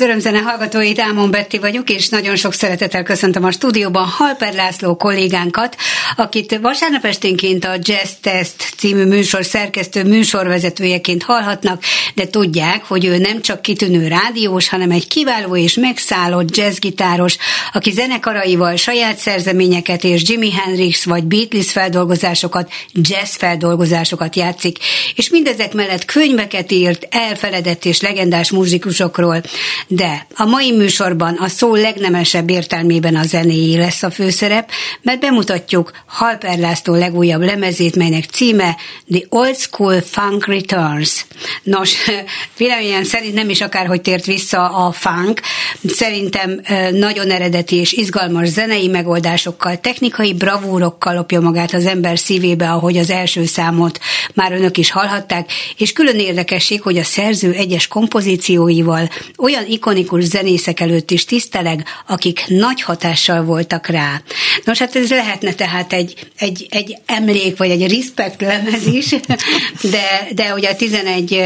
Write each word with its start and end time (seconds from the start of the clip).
Az 0.00 0.06
örömzene 0.06 0.38
hallgatóit, 0.38 1.00
Ámon 1.00 1.30
Betti 1.30 1.58
vagyok, 1.58 1.90
és 1.90 2.08
nagyon 2.08 2.36
sok 2.36 2.52
szeretettel 2.52 3.02
köszöntöm 3.02 3.44
a 3.44 3.50
stúdióban 3.50 4.06
Halper 4.06 4.54
László 4.54 4.96
kollégánkat, 4.96 5.76
akit 6.16 6.58
vasárnap 6.62 7.04
esténként 7.04 7.64
a 7.64 7.76
Jazz 7.80 8.10
Test 8.20 8.54
című 8.76 9.04
műsor 9.04 9.44
szerkesztő 9.44 10.04
műsorvezetőjeként 10.04 11.22
hallhatnak, 11.22 11.82
de 12.14 12.26
tudják, 12.26 12.84
hogy 12.84 13.04
ő 13.04 13.18
nem 13.18 13.40
csak 13.40 13.62
kitűnő 13.62 14.08
rádiós, 14.08 14.68
hanem 14.68 14.90
egy 14.90 15.08
kiváló 15.08 15.56
és 15.56 15.74
megszállott 15.74 16.56
jazzgitáros, 16.56 17.36
aki 17.72 17.90
zenekaraival 17.90 18.76
saját 18.76 19.18
szerzeményeket 19.18 20.04
és 20.04 20.22
Jimi 20.28 20.50
Hendrix 20.50 21.04
vagy 21.04 21.24
Beatles 21.24 21.72
feldolgozásokat, 21.72 22.70
jazz 22.92 23.34
feldolgozásokat 23.34 24.36
játszik, 24.36 24.78
és 25.14 25.30
mindezek 25.30 25.72
mellett 25.72 26.04
könyveket 26.04 26.72
írt 26.72 27.06
elfeledett 27.10 27.84
és 27.84 28.00
legendás 28.00 28.50
muzsikusokról, 28.50 29.42
de 29.86 30.26
a 30.34 30.44
mai 30.44 30.72
műsorban 30.72 31.34
a 31.34 31.48
szó 31.48 31.74
legnemesebb 31.74 32.50
értelmében 32.50 33.16
a 33.16 33.22
zenéjé 33.22 33.76
lesz 33.76 34.02
a 34.02 34.10
főszerep, 34.10 34.70
mert 35.02 35.20
bemutatjuk 35.20 35.90
Halper 36.06 36.58
László 36.58 36.94
legújabb 36.94 37.42
lemezét, 37.42 37.96
melynek 37.96 38.24
címe 38.24 38.76
The 39.10 39.22
Old 39.28 39.56
School 39.56 40.00
Funk 40.00 40.46
Returns. 40.46 41.26
Nos, 41.62 41.94
véleményem 42.58 43.04
szerint 43.04 43.34
nem 43.34 43.48
is 43.48 43.60
akárhogy 43.60 44.00
tért 44.00 44.26
vissza 44.26 44.68
a 44.68 44.92
funk, 44.92 45.40
szerintem 45.88 46.60
nagyon 46.90 47.30
eredeti 47.30 47.59
és 47.68 47.92
izgalmas 47.92 48.48
zenei 48.48 48.88
megoldásokkal, 48.88 49.76
technikai 49.76 50.34
bravúrokkal 50.34 51.14
lopja 51.14 51.40
magát 51.40 51.72
az 51.72 51.86
ember 51.86 52.18
szívébe, 52.18 52.70
ahogy 52.70 52.96
az 52.96 53.10
első 53.10 53.44
számot 53.44 54.00
már 54.34 54.52
önök 54.52 54.76
is 54.76 54.90
hallhatták, 54.90 55.52
és 55.76 55.92
külön 55.92 56.18
érdekesség, 56.18 56.82
hogy 56.82 56.98
a 56.98 57.04
szerző 57.04 57.52
egyes 57.52 57.88
kompozícióival 57.88 59.08
olyan 59.36 59.64
ikonikus 59.66 60.24
zenészek 60.24 60.80
előtt 60.80 61.10
is 61.10 61.24
tiszteleg, 61.24 61.84
akik 62.06 62.44
nagy 62.48 62.82
hatással 62.82 63.44
voltak 63.44 63.86
rá. 63.86 64.22
Nos, 64.64 64.78
hát 64.78 64.96
ez 64.96 65.10
lehetne 65.10 65.52
tehát 65.52 65.92
egy, 65.92 66.14
egy, 66.38 66.66
egy 66.70 66.96
emlék, 67.06 67.56
vagy 67.56 67.70
egy 67.70 67.92
respect 67.92 68.40
lemez 68.40 68.86
is, 68.86 69.08
de, 69.94 70.28
de 70.34 70.54
ugye 70.54 70.70
a 70.70 70.76
11 70.76 71.44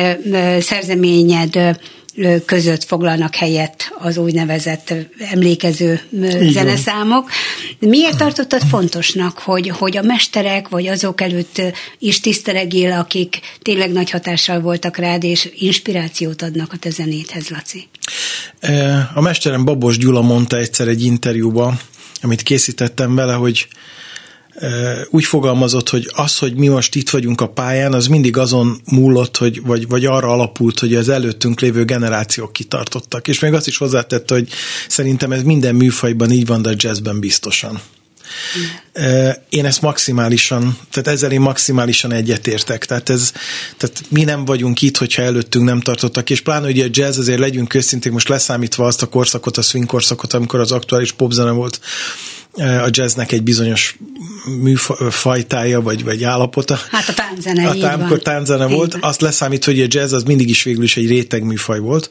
szerzeményed 0.60 1.78
között 2.44 2.84
foglalnak 2.84 3.34
helyet 3.34 3.92
az 3.98 4.16
úgynevezett 4.16 4.94
emlékező 5.18 6.00
Igen. 6.12 6.52
zeneszámok. 6.52 7.30
Miért 7.78 8.16
tartottad 8.16 8.62
fontosnak, 8.62 9.38
hogy, 9.38 9.68
hogy 9.68 9.96
a 9.96 10.02
mesterek, 10.02 10.68
vagy 10.68 10.86
azok 10.86 11.20
előtt 11.20 11.62
is 11.98 12.20
tisztelegél, 12.20 12.92
akik 12.92 13.40
tényleg 13.62 13.92
nagy 13.92 14.10
hatással 14.10 14.60
voltak 14.60 14.96
rád, 14.96 15.24
és 15.24 15.50
inspirációt 15.58 16.42
adnak 16.42 16.72
a 16.72 16.76
te 16.76 16.90
zenéthez, 16.90 17.48
Laci? 17.48 17.88
A 19.14 19.20
mesterem 19.20 19.64
Babos 19.64 19.98
Gyula 19.98 20.22
mondta 20.22 20.58
egyszer 20.58 20.88
egy 20.88 21.04
interjúban, 21.04 21.78
amit 22.20 22.42
készítettem 22.42 23.14
vele, 23.14 23.32
hogy 23.32 23.68
úgy 25.10 25.24
fogalmazott, 25.24 25.88
hogy 25.88 26.10
az, 26.12 26.38
hogy 26.38 26.54
mi 26.54 26.68
most 26.68 26.94
itt 26.94 27.10
vagyunk 27.10 27.40
a 27.40 27.48
pályán, 27.48 27.92
az 27.92 28.06
mindig 28.06 28.36
azon 28.36 28.80
múlott, 28.84 29.36
hogy, 29.36 29.62
vagy, 29.62 29.88
vagy 29.88 30.04
arra 30.04 30.28
alapult, 30.28 30.78
hogy 30.78 30.94
az 30.94 31.08
előttünk 31.08 31.60
lévő 31.60 31.84
generációk 31.84 32.52
kitartottak. 32.52 33.28
És 33.28 33.38
még 33.38 33.52
azt 33.52 33.66
is 33.66 33.76
hozzátette, 33.76 34.34
hogy 34.34 34.48
szerintem 34.88 35.32
ez 35.32 35.42
minden 35.42 35.74
műfajban 35.74 36.30
így 36.30 36.46
van, 36.46 36.62
de 36.62 36.68
a 36.68 36.74
jazzben 36.76 37.20
biztosan. 37.20 37.80
Én 39.48 39.64
ezt 39.64 39.82
maximálisan, 39.82 40.78
tehát 40.90 41.08
ezzel 41.08 41.32
én 41.32 41.40
maximálisan 41.40 42.12
egyetértek. 42.12 42.84
Tehát, 42.84 43.08
ez, 43.08 43.32
tehát 43.76 44.02
mi 44.08 44.24
nem 44.24 44.44
vagyunk 44.44 44.82
itt, 44.82 44.96
hogyha 44.96 45.22
előttünk 45.22 45.64
nem 45.64 45.80
tartottak, 45.80 46.30
és 46.30 46.40
pláne 46.40 46.68
ugye 46.68 46.84
a 46.84 46.88
jazz, 46.90 47.18
azért 47.18 47.38
legyünk 47.38 47.74
őszintén, 47.74 48.12
most 48.12 48.28
leszámítva 48.28 48.86
azt 48.86 49.02
a 49.02 49.06
korszakot, 49.06 49.56
a 49.56 49.62
swing 49.62 49.86
korszakot, 49.86 50.32
amikor 50.32 50.60
az 50.60 50.72
aktuális 50.72 51.12
popzene 51.12 51.50
volt 51.50 51.80
a 52.56 52.88
jazznek 52.90 53.32
egy 53.32 53.42
bizonyos 53.42 53.96
műfajtája, 54.60 55.80
vagy, 55.80 56.04
vagy 56.04 56.24
állapota. 56.24 56.78
Hát 56.90 57.08
a 57.08 57.14
tánzene, 57.14 57.68
A 57.68 57.78
támkor 57.78 58.18
tánzene 58.18 58.66
volt. 58.66 58.92
Van. 58.92 59.02
Azt 59.02 59.20
leszámít, 59.20 59.64
hogy 59.64 59.80
a 59.80 59.86
jazz 59.88 60.12
az 60.12 60.22
mindig 60.22 60.48
is 60.48 60.62
végül 60.62 60.84
is 60.84 60.96
egy 60.96 61.06
réteg 61.06 61.42
műfaj 61.42 61.78
volt. 61.78 62.08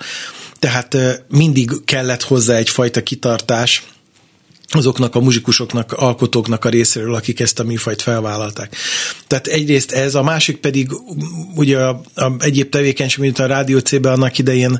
Tehát 0.60 0.98
mindig 1.30 1.72
kellett 1.86 2.24
hozzá 2.24 2.56
egyfajta 2.56 3.04
kitartás, 3.04 3.84
azoknak 4.75 5.16
a 5.16 5.19
muzsikusoknak, 5.19 5.92
alkotóknak 5.92 6.66
a 6.66 6.69
részéről, 6.69 7.16
akik 7.16 7.39
ezt 7.39 7.60
a 7.60 7.63
műfajt 7.63 8.01
felvállalták. 8.01 8.75
Tehát 9.28 9.48
egyrészt 9.48 9.92
ez, 9.92 10.16
a 10.16 10.24
másik 10.24 10.57
pedig 10.57 10.92
ugye 11.56 11.80
a, 11.80 12.01
a 12.16 12.31
egyéb 12.39 12.69
tevékenység, 12.69 13.19
mint 13.19 13.39
a 13.39 13.46
Rádió 13.46 13.80
C-ben 13.80 14.13
annak 14.13 14.38
idején 14.38 14.80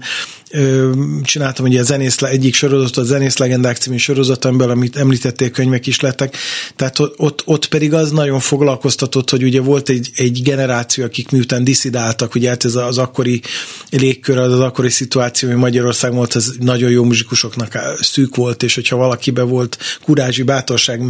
csináltam 1.23 1.65
ugye 1.65 1.79
a 1.79 1.83
zenész, 1.83 2.21
egyik 2.21 2.53
sorozatot, 2.53 2.97
a 2.97 3.03
Zenész 3.03 3.38
Legendák 3.38 3.77
című 3.77 3.97
sorozatomból, 3.97 4.69
amit 4.69 4.97
említették, 4.97 5.51
könyvek 5.51 5.88
is 5.88 6.00
lettek, 6.00 6.38
tehát 6.75 7.00
ott, 7.00 7.41
ott 7.45 7.65
pedig 7.65 7.94
az 7.94 8.11
nagyon 8.11 8.39
foglalkoztatott, 8.39 9.29
hogy 9.29 9.44
ugye 9.44 9.61
volt 9.61 9.89
egy, 9.89 10.09
egy 10.15 10.41
generáció, 10.44 11.03
akik 11.03 11.29
miután 11.29 11.63
diszidáltak, 11.63 12.35
ugye 12.35 12.50
hát 12.50 12.65
ez 12.65 12.75
az 12.75 12.97
akkori 12.97 13.41
légkör, 13.89 14.38
az, 14.38 14.53
az 14.53 14.59
akkori 14.59 14.89
szituáció, 14.89 15.50
ami 15.50 15.57
Magyarország 15.57 16.13
volt, 16.13 16.33
az 16.33 16.56
nagyon 16.59 16.89
jó 16.91 17.03
muzsikusoknak 17.03 17.77
szűk 18.01 18.35
volt, 18.35 18.63
és 18.63 18.75
hogyha 18.75 18.95
valakibe 18.95 19.41
volt 19.41 19.77
kurázsi 20.03 20.44
bátorság 20.44 21.01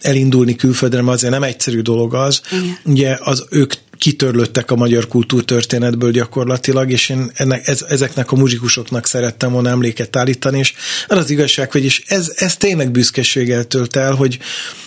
elindulni 0.00 0.54
külföldre, 0.54 1.02
mert 1.02 1.16
azért 1.16 1.32
nem 1.32 1.42
egyszerű 1.42 1.80
dolog 1.80 2.14
az, 2.14 2.40
Igen. 2.50 2.78
ugye 2.84 3.16
az 3.20 3.46
ők 3.50 3.72
kitörlöttek 3.98 4.70
a 4.70 4.76
magyar 4.76 5.08
kultúrtörténetből 5.08 6.10
gyakorlatilag, 6.10 6.90
és 6.90 7.08
én 7.08 7.30
ennek, 7.34 7.68
ez, 7.68 7.82
ezeknek 7.88 8.32
a 8.32 8.36
muzsikusoknak 8.36 9.06
szerettem 9.06 9.52
volna 9.52 9.68
emléket 9.68 10.16
állítani, 10.16 10.58
és 10.58 10.74
az 11.08 11.16
az 11.16 11.30
igazság, 11.30 11.72
hogy 11.72 11.84
is 11.84 12.02
ez, 12.06 12.32
ez 12.36 12.56
tényleg 12.56 12.90
büszkeséggel 12.90 13.64
tölt 13.64 13.96
el, 13.96 14.14
hogy, 14.14 14.38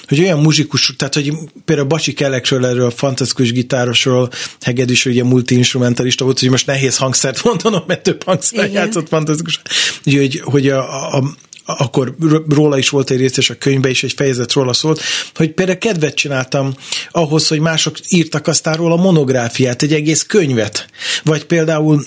hogy 0.08 0.20
olyan 0.20 0.40
muzsikus, 0.40 0.94
tehát 0.98 1.14
hogy 1.14 1.34
például 1.66 1.88
Bacsi 1.88 2.14
Kelekről, 2.14 2.66
erről 2.66 2.86
a 2.86 2.92
fantasztikus 2.92 3.52
gitárosról, 3.52 4.30
Heged 4.62 4.90
is 4.90 5.06
ugye 5.06 5.24
multi-instrumentalista 5.24 6.24
volt, 6.24 6.40
hogy 6.40 6.50
most 6.50 6.66
nehéz 6.66 6.98
hangszert 6.98 7.44
mondanom, 7.46 7.84
mert 7.88 8.04
több 8.04 8.24
hangszer 8.24 8.72
játszott 8.72 9.08
fantasztikus. 9.08 9.62
Hogy, 10.04 10.42
hogy 10.44 10.70
a, 10.70 11.16
a, 11.18 11.24
akkor 11.66 12.16
róla 12.50 12.78
is 12.78 12.90
volt 12.90 13.10
egy 13.10 13.18
rész, 13.18 13.38
és 13.38 13.50
a 13.50 13.58
könyvbe 13.58 13.90
is 13.90 14.04
egy 14.04 14.14
fejezet 14.14 14.54
róla 14.54 14.74
szólt, 14.74 15.02
hogy 15.36 15.52
például 15.52 15.78
kedvet 15.78 16.16
csináltam 16.16 16.76
ahhoz, 17.12 17.48
hogy 17.48 17.60
mások 17.60 17.96
írtak 18.10 18.48
aztán 18.48 18.76
róla 18.76 18.96
monográfiát, 18.96 19.82
egy 19.82 19.94
egész 19.94 20.24
könyvet. 20.24 20.86
Vagy 21.24 21.46
például 21.46 22.06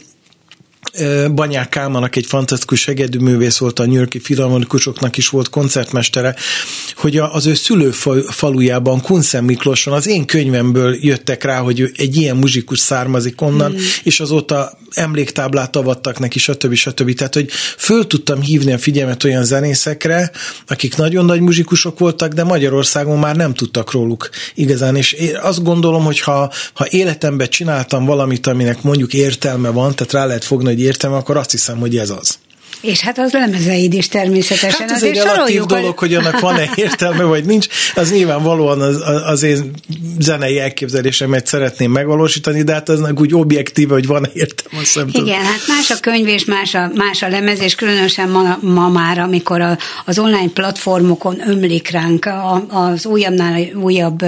Banyák 1.35 1.69
Kálmának 1.69 2.17
egy 2.17 2.27
fantasztikus 2.27 2.91
művész 3.19 3.59
volt, 3.59 3.79
a 3.79 3.85
nyörki 3.85 4.19
filharmonikusoknak 4.19 5.17
is 5.17 5.29
volt 5.29 5.49
koncertmestere, 5.49 6.35
hogy 6.97 7.17
az 7.17 7.47
ő 7.47 7.55
szülőfalujában, 7.55 9.01
Kunszem 9.01 9.45
Miklóson 9.45 9.95
az 9.95 10.07
én 10.07 10.25
könyvemből 10.27 10.97
jöttek 11.01 11.45
rá, 11.45 11.59
hogy 11.59 11.91
egy 11.97 12.17
ilyen 12.17 12.37
muzsikus 12.37 12.79
származik 12.79 13.41
onnan, 13.41 13.73
mm. 13.73 13.77
és 14.03 14.21
azóta 14.21 14.79
emléktáblát 14.91 15.77
avattak 15.77 16.19
neki, 16.19 16.39
stb. 16.39 16.75
stb. 16.75 17.15
Tehát, 17.15 17.35
hogy 17.35 17.51
föl 17.77 18.07
tudtam 18.07 18.41
hívni 18.41 18.73
a 18.73 18.79
figyelmet 18.79 19.25
olyan 19.25 19.45
zenészekre, 19.45 20.31
akik 20.67 20.97
nagyon 20.97 21.25
nagy 21.25 21.41
muzsikusok 21.41 21.99
voltak, 21.99 22.33
de 22.33 22.45
Magyarországon 22.45 23.19
már 23.19 23.37
nem 23.37 23.55
tudtak 23.55 23.93
róluk 23.93 24.31
igazán, 24.55 24.97
és 24.97 25.13
én 25.13 25.37
azt 25.37 25.63
gondolom, 25.63 26.05
hogy 26.05 26.21
ha, 26.21 26.53
ha 26.73 26.87
életemben 26.91 27.49
csináltam 27.49 28.05
valamit, 28.05 28.47
aminek 28.47 28.83
mondjuk 28.83 29.13
értelme 29.13 29.69
van, 29.69 29.95
tehát 29.95 30.13
rá 30.13 30.25
lehet 30.27 30.45
fogni, 30.45 30.69
hogy 30.75 30.83
értelme, 30.83 31.17
akkor 31.17 31.37
azt 31.37 31.51
hiszem, 31.51 31.79
hogy 31.79 31.97
ez 31.97 32.11
az. 32.11 32.39
És 32.85 33.01
hát 33.01 33.19
az 33.19 33.33
lemezeid 33.33 33.95
is 33.95 34.09
természetesen. 34.09 34.89
Hát 34.89 34.91
ez 34.91 35.03
egy 35.03 35.17
relatív 35.17 35.63
dolog, 35.63 35.99
hogy 35.99 36.15
annak 36.15 36.41
van-e 36.41 36.71
értelme, 36.85 37.23
vagy 37.23 37.45
nincs. 37.45 37.67
Az 37.95 38.13
nyilvánvalóan 38.13 38.81
az, 38.81 39.03
az 39.27 39.43
én 39.43 39.71
zenei 40.19 40.59
elképzelésemet 40.59 41.47
szeretném 41.47 41.91
megvalósítani, 41.91 42.63
de 42.63 42.73
hát 42.73 42.89
aznak 42.89 43.21
úgy 43.21 43.35
objektív, 43.35 43.89
hogy 43.89 44.07
van-e 44.07 44.29
értelme, 44.33 44.79
azt 44.79 44.95
nem 44.95 45.09
Igen, 45.09 45.21
tudom. 45.21 45.35
hát 45.39 45.67
más 45.69 45.91
a 45.91 46.01
könyv 46.01 46.27
és 46.27 46.45
más 46.45 46.75
a, 46.75 46.91
más 46.95 47.23
a 47.23 47.29
lemez, 47.29 47.61
és 47.61 47.75
különösen 47.75 48.29
ma, 48.29 48.59
ma 48.61 48.89
már, 48.89 49.19
amikor 49.19 49.61
a, 49.61 49.79
az 50.05 50.19
online 50.19 50.51
platformokon 50.55 51.49
ömlik 51.49 51.89
ránk 51.89 52.25
a, 52.25 52.67
az 52.69 53.07
újabbnál 53.07 53.61
újabb 53.75 54.23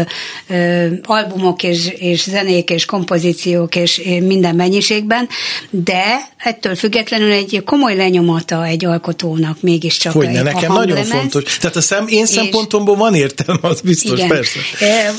ö, 0.49 0.87
albumok 1.03 1.63
és, 1.63 1.89
és 1.99 2.23
zenék 2.23 2.71
és 2.71 2.85
kompozíciók 2.85 3.77
és 3.77 4.03
minden 4.21 4.55
mennyiségben, 4.55 5.29
de 5.71 6.29
ettől 6.37 6.75
függetlenül 6.75 7.31
egy 7.31 7.63
komoly 7.65 7.97
lenyomat 7.97 8.46
feladata 8.47 8.67
egy 8.67 8.85
alkotónak 8.85 9.61
mégiscsak 9.61 10.13
Hogyne, 10.13 10.39
egy, 10.39 10.45
nekem 10.45 10.71
a 10.71 10.75
nagyon 10.75 11.05
fontos. 11.05 11.59
Tehát 11.59 11.77
a 11.77 11.81
szem, 11.81 12.07
én 12.09 12.27
szempontomból 12.27 12.97
van 12.97 13.15
értelme, 13.15 13.69
az 13.69 13.81
biztos, 13.81 14.19
igen. 14.19 14.29
persze. 14.29 14.61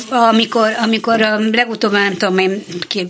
Amikor, 0.09 0.67
amikor 0.83 1.21
a 1.21 1.39
legutóbb, 1.51 1.91
nem 1.91 2.17
tudom, 2.17 2.37
én 2.37 2.63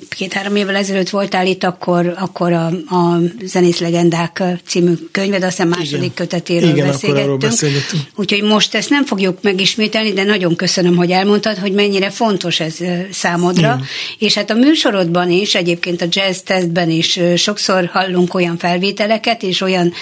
két-három 0.09 0.55
évvel 0.55 0.75
ezelőtt 0.75 1.09
voltál 1.09 1.47
itt, 1.47 1.63
akkor, 1.63 2.13
akkor 2.19 2.53
a, 2.53 2.65
a 2.65 3.19
Zenész 3.43 3.79
Legendák 3.79 4.43
című 4.65 4.93
könyved, 5.11 5.43
aztán 5.43 5.67
második 5.67 5.95
igen. 5.97 6.13
kötetéről 6.13 6.69
igen, 6.69 6.87
beszélgettünk. 6.87 7.37
beszélgettünk. 7.37 8.03
Úgyhogy 8.15 8.43
most 8.43 8.75
ezt 8.75 8.89
nem 8.89 9.05
fogjuk 9.05 9.37
megismételni, 9.41 10.13
de 10.13 10.23
nagyon 10.23 10.55
köszönöm, 10.55 10.95
hogy 10.95 11.11
elmondtad, 11.11 11.57
hogy 11.57 11.71
mennyire 11.71 12.09
fontos 12.09 12.59
ez 12.59 12.75
számodra. 13.11 13.73
Igen. 13.75 13.85
És 14.17 14.33
hát 14.33 14.49
a 14.49 14.53
műsorodban 14.53 15.31
is, 15.31 15.55
egyébként 15.55 16.01
a 16.01 16.05
jazz 16.09 16.37
testben 16.37 16.89
is 16.89 17.19
sokszor 17.35 17.89
hallunk 17.93 18.33
olyan 18.33 18.57
felvételeket 18.57 19.43
és 19.43 19.61
olyan 19.61 19.93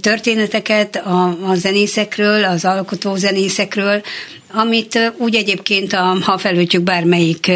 történeteket 0.00 0.96
a, 0.96 1.38
a 1.50 1.54
zenészekről, 1.54 2.44
az 2.44 2.64
alkotó 2.64 3.16
zenészekről, 3.16 4.02
amit 4.52 5.12
úgy 5.16 5.34
egyébként, 5.34 5.92
a, 5.92 6.16
ha 6.22 6.38
felültjük 6.38 6.82
bármelyik 6.82 7.50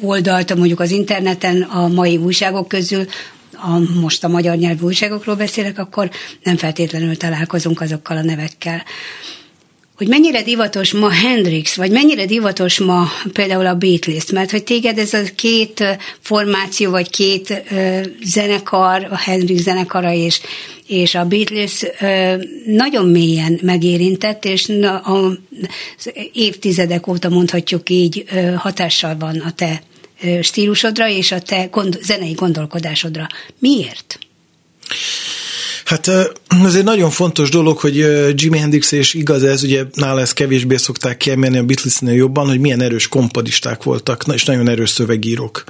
oldalt, 0.00 0.54
mondjuk 0.54 0.80
az 0.80 0.90
interneten, 0.90 1.62
a 1.62 1.88
mai 1.88 2.16
újságok 2.16 2.68
közül, 2.68 3.06
a, 3.52 4.00
most 4.00 4.24
a 4.24 4.28
magyar 4.28 4.56
nyelvű 4.56 4.84
újságokról 4.84 5.34
beszélek, 5.34 5.78
akkor 5.78 6.10
nem 6.42 6.56
feltétlenül 6.56 7.16
találkozunk 7.16 7.80
azokkal 7.80 8.16
a 8.16 8.22
nevekkel 8.22 8.82
hogy 9.98 10.08
mennyire 10.08 10.42
divatos 10.42 10.92
ma 10.92 11.10
Hendrix, 11.10 11.76
vagy 11.76 11.90
mennyire 11.90 12.26
divatos 12.26 12.78
ma 12.78 13.08
például 13.32 13.66
a 13.66 13.74
Beatles, 13.74 14.30
mert 14.30 14.50
hogy 14.50 14.64
téged 14.64 14.98
ez 14.98 15.14
a 15.14 15.22
két 15.34 15.84
formáció, 16.20 16.90
vagy 16.90 17.10
két 17.10 17.62
zenekar, 18.24 19.06
a 19.10 19.16
Hendrix 19.16 19.62
zenekara 19.62 20.12
és, 20.12 20.40
és 20.86 21.14
a 21.14 21.24
Beatles 21.24 21.84
nagyon 22.66 23.08
mélyen 23.08 23.58
megérintett, 23.62 24.44
és 24.44 24.72
az 25.02 26.12
évtizedek 26.32 27.06
óta 27.06 27.28
mondhatjuk 27.28 27.90
így 27.90 28.24
hatással 28.56 29.16
van 29.18 29.38
a 29.38 29.52
te 29.52 29.82
stílusodra 30.42 31.08
és 31.08 31.32
a 31.32 31.40
te 31.40 31.64
gond, 31.70 31.98
zenei 32.02 32.32
gondolkodásodra. 32.32 33.26
Miért? 33.58 34.18
Hát 35.88 36.08
ez 36.64 36.74
egy 36.74 36.84
nagyon 36.84 37.10
fontos 37.10 37.50
dolog, 37.50 37.78
hogy 37.78 37.96
Jimi 38.34 38.58
Hendrix, 38.58 38.92
és 38.92 39.14
igaz 39.14 39.42
ez, 39.42 39.62
ugye 39.62 39.84
nála 39.94 40.20
ezt 40.20 40.32
kevésbé 40.32 40.76
szokták 40.76 41.16
kiemelni 41.16 41.58
a 41.58 41.62
Beatlesnél 41.62 42.14
jobban, 42.14 42.46
hogy 42.46 42.60
milyen 42.60 42.80
erős 42.80 43.08
kompadisták 43.08 43.82
voltak, 43.82 44.24
és 44.32 44.44
nagyon 44.44 44.68
erős 44.68 44.90
szövegírók. 44.90 45.64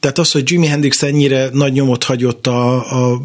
Tehát 0.00 0.18
az, 0.18 0.32
hogy 0.32 0.50
Jimi 0.50 0.66
Hendrix 0.66 1.02
ennyire 1.02 1.48
nagy 1.52 1.72
nyomot 1.72 2.04
hagyott 2.04 2.46
a, 2.46 2.74
a 3.12 3.22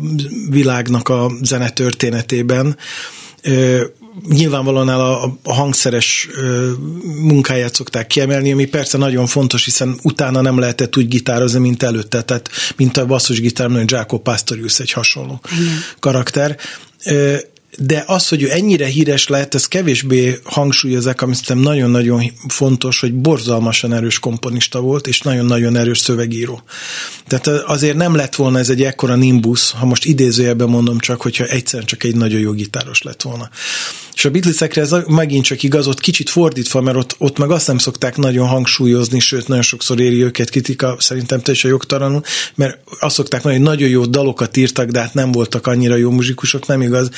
világnak 0.50 1.10
a 1.10 1.32
zene 1.42 1.70
történetében, 1.70 2.78
nyilvánvalóan 4.30 4.90
a, 4.90 5.24
a 5.44 5.54
hangszeres 5.54 6.28
munkáját 7.22 7.74
szokták 7.74 8.08
kiemelni, 8.08 8.52
ami 8.52 8.66
persze 8.66 8.98
nagyon 8.98 9.28
fontos, 9.28 9.66
hiszen 9.66 10.00
utána 10.04 10.42
nem 10.42 10.60
lehetett 10.60 10.98
úgy 10.98 11.08
gitározni, 11.08 11.60
mint 11.60 11.84
előtte, 11.84 12.22
tehát 12.22 12.50
mint 12.76 12.98
a 12.98 13.06
basszusgitár, 13.06 13.68
mint 13.68 13.92
Jacob 13.92 14.22
Pastorius 14.22 14.80
egy 14.80 14.92
hasonló 14.92 15.40
Igen. 15.52 15.78
karakter 16.00 16.58
de 17.82 18.04
az, 18.08 18.28
hogy 18.28 18.44
ő 18.44 18.52
ennyire 18.52 18.86
híres 18.86 19.28
lehet, 19.28 19.56
ez 19.56 19.68
kevésbé 19.68 20.40
hangsúlyozák, 20.44 21.22
ami 21.22 21.34
szerintem 21.34 21.72
nagyon-nagyon 21.72 22.24
fontos, 22.48 23.00
hogy 23.00 23.14
borzalmasan 23.14 23.94
erős 23.94 24.20
komponista 24.20 24.80
volt, 24.80 25.08
és 25.08 25.22
nagyon-nagyon 25.22 25.76
erős 25.76 26.00
szövegíró. 26.00 26.62
Tehát 27.28 27.48
azért 27.48 27.98
nem 27.98 28.16
lett 28.16 28.36
volna 28.36 28.60
ez 28.60 28.70
egy 28.70 28.84
ekkora 28.84 29.16
nimbus, 29.16 29.72
ha 29.72 29.86
most 29.86 30.06
idézőjelben 30.06 30.70
mondom 30.70 31.00
csak, 31.00 31.22
hogyha 31.22 31.46
egyszerűen 31.46 31.88
csak 31.88 32.04
egy 32.04 32.16
nagyon 32.16 32.40
jó 32.40 32.52
gitáros 32.52 33.02
lett 33.02 33.22
volna. 33.22 33.50
És 34.20 34.26
a 34.26 34.30
Beatlesekre 34.30 34.82
ez 34.82 34.96
megint 35.08 35.46
csak 35.46 35.64
igaz, 35.64 35.88
ott 35.88 36.00
kicsit 36.00 36.30
fordítva, 36.30 36.82
mert 36.82 36.98
ott, 36.98 37.16
ott 37.18 37.38
meg 37.38 37.52
azt 37.52 37.68
nem 37.68 37.78
szokták 37.78 38.18
nagyon 38.18 38.48
hangsúlyozni, 38.48 39.20
sőt, 39.20 39.48
nagyon 39.48 39.64
sokszor 39.64 40.00
éri 40.00 40.24
őket 40.24 40.50
kritika, 40.50 40.96
szerintem 41.00 41.42
te 41.42 41.52
is 41.52 41.66
a 41.66 41.68
jogtalanul, 41.68 42.22
mert 42.56 42.78
azt 43.00 43.16
szokták 43.16 43.44
mondani, 43.44 43.66
hogy 43.66 43.74
nagyon 43.74 43.90
jó 43.90 44.06
dalokat 44.06 44.58
írtak, 44.58 44.90
de 44.90 45.00
hát 45.00 45.14
nem 45.14 45.32
voltak 45.32 45.68
annyira 45.68 45.96
jó 45.96 46.10
muzsikusok, 46.10 46.68
nem 46.68 46.82
igaz, 46.82 47.10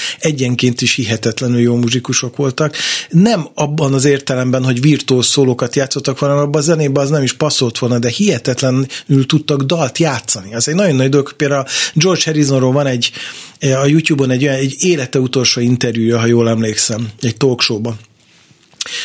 egyenként 0.51 0.81
is 0.81 0.96
hihetetlenül 0.96 1.60
jó 1.60 1.75
muzsikusok 1.75 2.36
voltak. 2.36 2.75
Nem 3.10 3.48
abban 3.53 3.93
az 3.93 4.05
értelemben, 4.05 4.63
hogy 4.63 4.81
virtuóz 4.81 5.27
szólókat 5.27 5.75
játszottak 5.75 6.20
volna, 6.20 6.41
abban 6.41 6.62
a 6.62 6.63
zenében 6.63 7.03
az 7.03 7.10
nem 7.10 7.24
is 7.24 7.34
passzolt 7.34 7.77
volna, 7.77 8.00
de 8.00 8.10
hihetetlenül 8.10 9.25
tudtak 9.25 9.62
dalt 9.62 9.98
játszani. 9.98 10.53
Az 10.53 10.67
egy 10.67 10.75
nagyon 10.75 10.96
nagy 10.96 11.10
dolog, 11.10 11.34
például 11.34 11.65
George 11.93 12.22
Harrisonról 12.25 12.72
van 12.72 12.86
egy 12.86 13.12
a 13.60 13.86
YouTube-on 13.86 14.29
egy, 14.29 14.43
olyan, 14.43 14.55
egy 14.55 14.75
élete 14.79 15.20
utolsó 15.20 15.62
interjúja, 15.62 16.20
ha 16.20 16.25
jól 16.25 16.50
emlékszem, 16.50 17.10
egy 17.22 17.38
talkshowban 17.38 18.00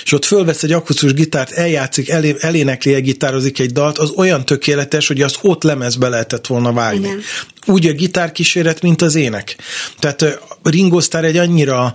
és 0.04 0.12
ott 0.12 0.24
fölvesz 0.24 0.62
egy 0.62 0.72
akusztikus 0.72 1.14
gitárt, 1.14 1.50
eljátszik, 1.50 2.08
elé, 2.08 2.36
elénekli, 2.38 2.94
elgitározik 2.94 3.58
egy 3.58 3.72
dalt, 3.72 3.98
az 3.98 4.10
olyan 4.10 4.44
tökéletes, 4.44 5.06
hogy 5.06 5.22
az 5.22 5.34
ott 5.40 5.62
lemezbe 5.62 6.08
lehetett 6.08 6.46
volna 6.46 6.72
vágni. 6.72 7.06
Igen. 7.06 7.20
Úgy 7.66 7.86
a 7.86 7.92
gitárkíséret, 7.92 8.82
mint 8.82 9.02
az 9.02 9.14
ének. 9.14 9.56
Tehát 9.98 10.40
Ringo 10.62 11.00
Starr 11.00 11.24
egy 11.24 11.36
annyira 11.36 11.94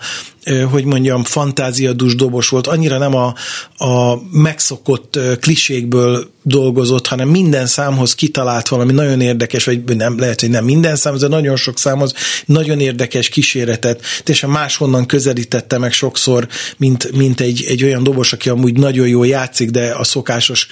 hogy 0.72 0.86
mondjam, 0.86 1.24
fantáziadús 1.24 2.16
dobos 2.16 2.50
volt, 2.50 2.68
annyira 2.68 2.98
nem 2.98 3.16
a, 3.16 3.34
a 3.78 4.22
megszokott 4.32 5.20
klisékből 5.40 6.30
dolgozott, 6.44 7.08
hanem 7.08 7.30
minden 7.30 7.68
számhoz 7.68 8.16
kitalált 8.16 8.68
valami 8.68 8.92
nagyon 8.92 9.22
érdekes, 9.22 9.66
vagy 9.66 9.96
nem, 9.96 10.20
lehet, 10.20 10.40
hogy 10.40 10.50
nem 10.50 10.66
minden 10.66 10.96
szám, 10.96 11.18
de 11.18 11.28
nagyon 11.28 11.56
sok 11.56 11.78
számhoz 11.78 12.13
nagyon 12.46 12.80
érdekes 12.80 13.30
kíséretet, 13.30 14.01
és 14.25 14.46
máshonnan 14.46 15.06
közelítette 15.06 15.78
meg 15.78 15.92
sokszor, 15.92 16.48
mint, 16.78 17.12
mint 17.12 17.40
egy, 17.40 17.66
egy 17.68 17.84
olyan 17.84 18.04
dobos, 18.04 18.34
aki 18.34 18.50
amúgy 18.50 18.78
nagyon 18.78 19.08
jó 19.08 19.24
játszik, 19.24 19.70
de 19.70 19.92
a 19.92 20.04
szokásos 20.04 20.68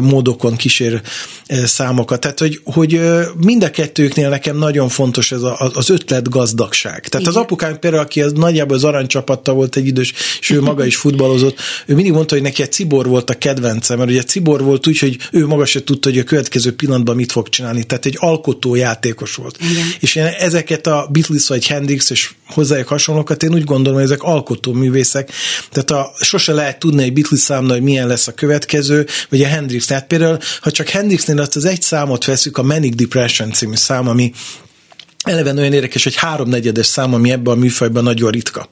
módokon 0.00 0.56
kísér 0.56 1.00
számokat. 1.64 2.20
Tehát, 2.20 2.38
hogy, 2.38 2.60
hogy 2.64 3.00
mind 3.36 3.64
a 3.64 3.70
kettőknél 3.70 4.23
nekem 4.28 4.56
nagyon 4.56 4.88
fontos 4.88 5.32
ez 5.32 5.42
a, 5.42 5.70
az 5.74 5.90
ötlet 5.90 6.28
gazdagság. 6.28 7.08
Tehát 7.08 7.26
Igen. 7.26 7.28
az 7.28 7.36
apukám 7.36 7.78
például, 7.78 8.02
aki 8.02 8.22
az 8.22 8.32
nagyjából 8.32 8.76
az 8.76 8.84
aranycsapatta 8.84 9.52
volt 9.52 9.76
egy 9.76 9.86
idős, 9.86 10.12
és 10.40 10.50
ő 10.50 10.60
maga 10.60 10.84
is 10.84 10.96
futballozott, 10.96 11.58
ő 11.86 11.94
mindig 11.94 12.12
mondta, 12.12 12.34
hogy 12.34 12.42
neki 12.42 12.62
egy 12.62 12.72
Cibor 12.72 13.06
volt 13.06 13.30
a 13.30 13.34
kedvence, 13.34 13.96
mert 13.96 14.10
ugye 14.10 14.22
Cibor 14.22 14.62
volt 14.62 14.86
úgy, 14.86 14.98
hogy 14.98 15.18
ő 15.30 15.46
maga 15.46 15.64
se 15.64 15.84
tudta, 15.84 16.08
hogy 16.08 16.18
a 16.18 16.24
következő 16.24 16.74
pillanatban 16.74 17.16
mit 17.16 17.32
fog 17.32 17.48
csinálni. 17.48 17.84
Tehát 17.84 18.06
egy 18.06 18.16
alkotó 18.18 18.74
játékos 18.74 19.34
volt. 19.34 19.56
Igen. 19.70 19.86
És 20.00 20.14
én 20.14 20.24
ezeket 20.24 20.86
a 20.86 21.08
Beatles 21.12 21.48
vagy 21.48 21.66
Hendrix 21.66 22.10
és 22.10 22.30
hozzájuk 22.46 22.88
hasonlókat 22.88 23.42
én 23.42 23.54
úgy 23.54 23.64
gondolom, 23.64 23.98
hogy 23.98 24.08
ezek 24.08 24.22
alkotó 24.22 24.72
művészek. 24.72 25.30
Tehát 25.70 25.90
a, 25.90 26.12
sose 26.20 26.52
lehet 26.52 26.78
tudni 26.78 27.02
egy 27.02 27.12
Beatles 27.12 27.40
számnál, 27.40 27.72
hogy 27.72 27.82
milyen 27.82 28.06
lesz 28.06 28.26
a 28.26 28.32
következő, 28.32 29.06
vagy 29.28 29.42
a 29.42 29.46
Hendrix. 29.46 29.86
Tehát 29.86 30.06
például, 30.06 30.38
ha 30.60 30.70
csak 30.70 30.88
Hendrixnél 30.88 31.40
azt 31.40 31.56
az 31.56 31.64
egy 31.64 31.82
számot 31.82 32.24
veszük, 32.24 32.58
a 32.58 32.62
Manic 32.62 32.94
Depression 32.94 33.52
című 33.52 33.76
szám, 33.76 34.08
ami 34.14 34.32
eleve 35.22 35.52
nagyon 35.52 35.72
érdekes, 35.72 36.04
hogy 36.04 36.14
háromnegyedes 36.14 36.86
szám, 36.86 37.14
ami 37.14 37.30
ebben 37.30 37.54
a 37.54 37.56
műfajban 37.56 38.02
nagyon 38.02 38.30
ritka 38.30 38.68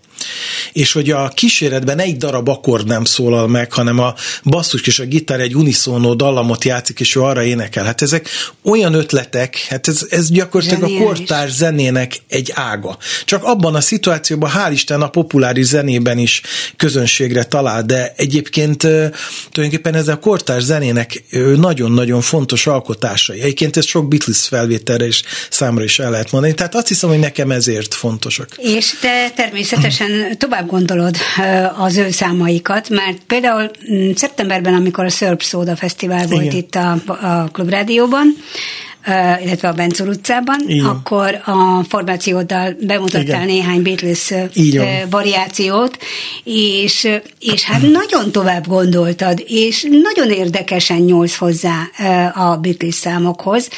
és 0.72 0.92
hogy 0.92 1.10
a 1.10 1.28
kíséretben 1.28 1.98
egy 1.98 2.16
darab 2.16 2.48
akkord 2.48 2.86
nem 2.86 3.04
szólal 3.04 3.48
meg, 3.48 3.72
hanem 3.72 3.98
a 3.98 4.14
basszus 4.44 4.86
és 4.86 4.98
a 4.98 5.04
gitár 5.04 5.40
egy 5.40 5.56
uniszónó 5.56 6.14
dallamot 6.14 6.64
játszik, 6.64 7.00
és 7.00 7.16
ő 7.16 7.20
arra 7.20 7.42
énekel. 7.42 7.84
Hát 7.84 8.02
ezek 8.02 8.28
olyan 8.62 8.94
ötletek, 8.94 9.66
hát 9.68 9.88
ez, 9.88 10.06
ez 10.10 10.30
gyakorlatilag 10.30 10.80
Zseniális. 10.80 11.02
a 11.02 11.06
kortárs 11.06 11.52
zenének 11.52 12.16
egy 12.28 12.50
ága. 12.54 12.98
Csak 13.24 13.44
abban 13.44 13.74
a 13.74 13.80
szituációban, 13.80 14.50
hál' 14.54 14.70
Isten 14.72 15.02
a 15.02 15.08
populáris 15.08 15.66
zenében 15.66 16.18
is 16.18 16.42
közönségre 16.76 17.44
talál, 17.44 17.82
de 17.82 18.12
egyébként 18.16 18.78
tulajdonképpen 19.50 19.94
ez 19.94 20.08
a 20.08 20.18
kortárs 20.18 20.62
zenének 20.62 21.24
nagyon-nagyon 21.56 22.20
fontos 22.20 22.66
alkotásai. 22.66 23.40
Egyébként 23.40 23.76
ez 23.76 23.86
sok 23.86 24.08
Beatles 24.08 24.46
felvételre 24.48 25.06
is 25.06 25.22
számra 25.50 25.84
is 25.84 25.98
el 25.98 26.10
lehet 26.10 26.32
mondani. 26.32 26.54
Tehát 26.54 26.74
azt 26.74 26.88
hiszem, 26.88 27.08
hogy 27.08 27.18
nekem 27.18 27.50
ezért 27.50 27.94
fontosak. 27.94 28.48
És 28.56 28.98
te 29.00 29.30
természetesen 29.36 30.01
tovább 30.38 30.66
gondolod 30.66 31.16
az 31.76 31.96
ő 31.96 32.10
számaikat, 32.10 32.88
mert 32.88 33.18
például 33.26 33.70
mm, 33.92 34.10
szeptemberben, 34.14 34.74
amikor 34.74 35.04
a 35.04 35.10
Szörp 35.10 35.42
Szóda 35.42 35.76
Fesztivál 35.76 36.26
volt 36.26 36.42
Igen. 36.42 36.56
itt 36.56 36.74
a, 36.74 36.90
a 37.06 37.48
Klubrádióban, 37.52 38.36
illetve 39.42 39.68
a 39.68 39.72
Bencur 39.72 40.08
utcában, 40.08 40.60
Igen. 40.66 40.84
akkor 40.84 41.40
a 41.44 41.84
formációddal 41.88 42.76
bemutattál 42.80 43.22
Igen. 43.22 43.44
néhány 43.44 43.82
Beatles 43.82 44.32
Igen. 44.52 45.08
variációt, 45.10 45.98
és, 46.44 47.08
és 47.38 47.62
hát 47.62 47.82
nagyon 47.82 48.32
tovább 48.32 48.66
gondoltad, 48.66 49.42
és 49.46 49.86
nagyon 50.02 50.30
érdekesen 50.30 50.98
nyúlsz 50.98 51.36
hozzá 51.36 51.90
a 52.34 52.56
Beatles 52.56 52.94
számokhoz. 52.94 53.68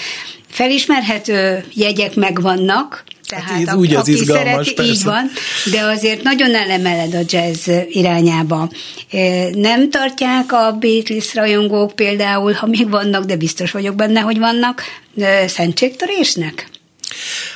Felismerhető 0.54 1.64
jegyek 1.72 2.14
megvannak, 2.14 3.04
tehát 3.28 3.44
hát 3.44 3.68
ez 3.68 3.74
úgy 3.74 3.94
az 3.94 4.08
izgalmas, 4.08 4.46
szereti, 4.46 4.72
persze. 4.74 4.90
így 4.90 5.02
van, 5.02 5.30
de 5.72 5.80
azért 5.80 6.22
nagyon 6.22 6.54
elemeled 6.54 7.14
a 7.14 7.20
jazz 7.28 7.68
irányába. 7.88 8.70
Nem 9.52 9.90
tartják 9.90 10.52
a 10.52 10.76
Beatles 10.80 11.34
rajongók 11.34 11.92
például, 11.94 12.52
ha 12.52 12.66
még 12.66 12.90
vannak, 12.90 13.24
de 13.24 13.36
biztos 13.36 13.70
vagyok 13.70 13.94
benne, 13.94 14.20
hogy 14.20 14.38
vannak, 14.38 14.82
szentségtörésnek? 15.46 16.68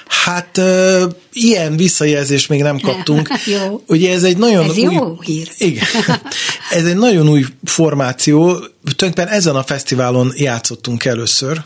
Hát 0.09 0.57
uh, 0.57 1.03
ilyen 1.33 1.77
visszajelzést 1.77 2.49
még 2.49 2.63
nem 2.63 2.79
kaptunk. 2.79 3.29
jó. 3.61 3.83
Ugye 3.87 4.13
ez 4.13 4.23
egy 4.23 4.37
nagyon 4.37 4.65
ez 4.65 4.79
új... 4.79 4.95
jó 4.95 5.21
hír. 5.21 5.51
Igen. 5.59 5.85
Ez 6.71 6.85
egy 6.85 6.97
nagyon 6.97 7.29
új 7.29 7.45
formáció. 7.65 8.53
Tulajdonképpen 8.53 9.29
ezen 9.29 9.57
a 9.57 9.63
fesztiválon 9.63 10.33
játszottunk 10.37 11.05
először. 11.05 11.65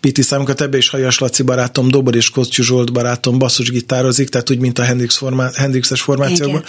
Piti 0.00 0.22
számokat, 0.22 0.60
ebbe 0.60 0.76
is 0.76 0.88
Hajas 0.88 1.18
Laci 1.18 1.42
barátom, 1.42 1.88
Dobor 1.88 2.16
és 2.16 2.30
Kosztyú 2.30 2.62
Zsolt 2.62 2.92
barátom 2.92 3.38
basszusgitározik, 3.38 4.28
tehát 4.28 4.50
úgy, 4.50 4.58
mint 4.58 4.78
a 4.78 4.82
Hendrix 4.82 5.16
formá- 5.16 5.54
Hendrixes 5.54 6.00
formációban. 6.00 6.64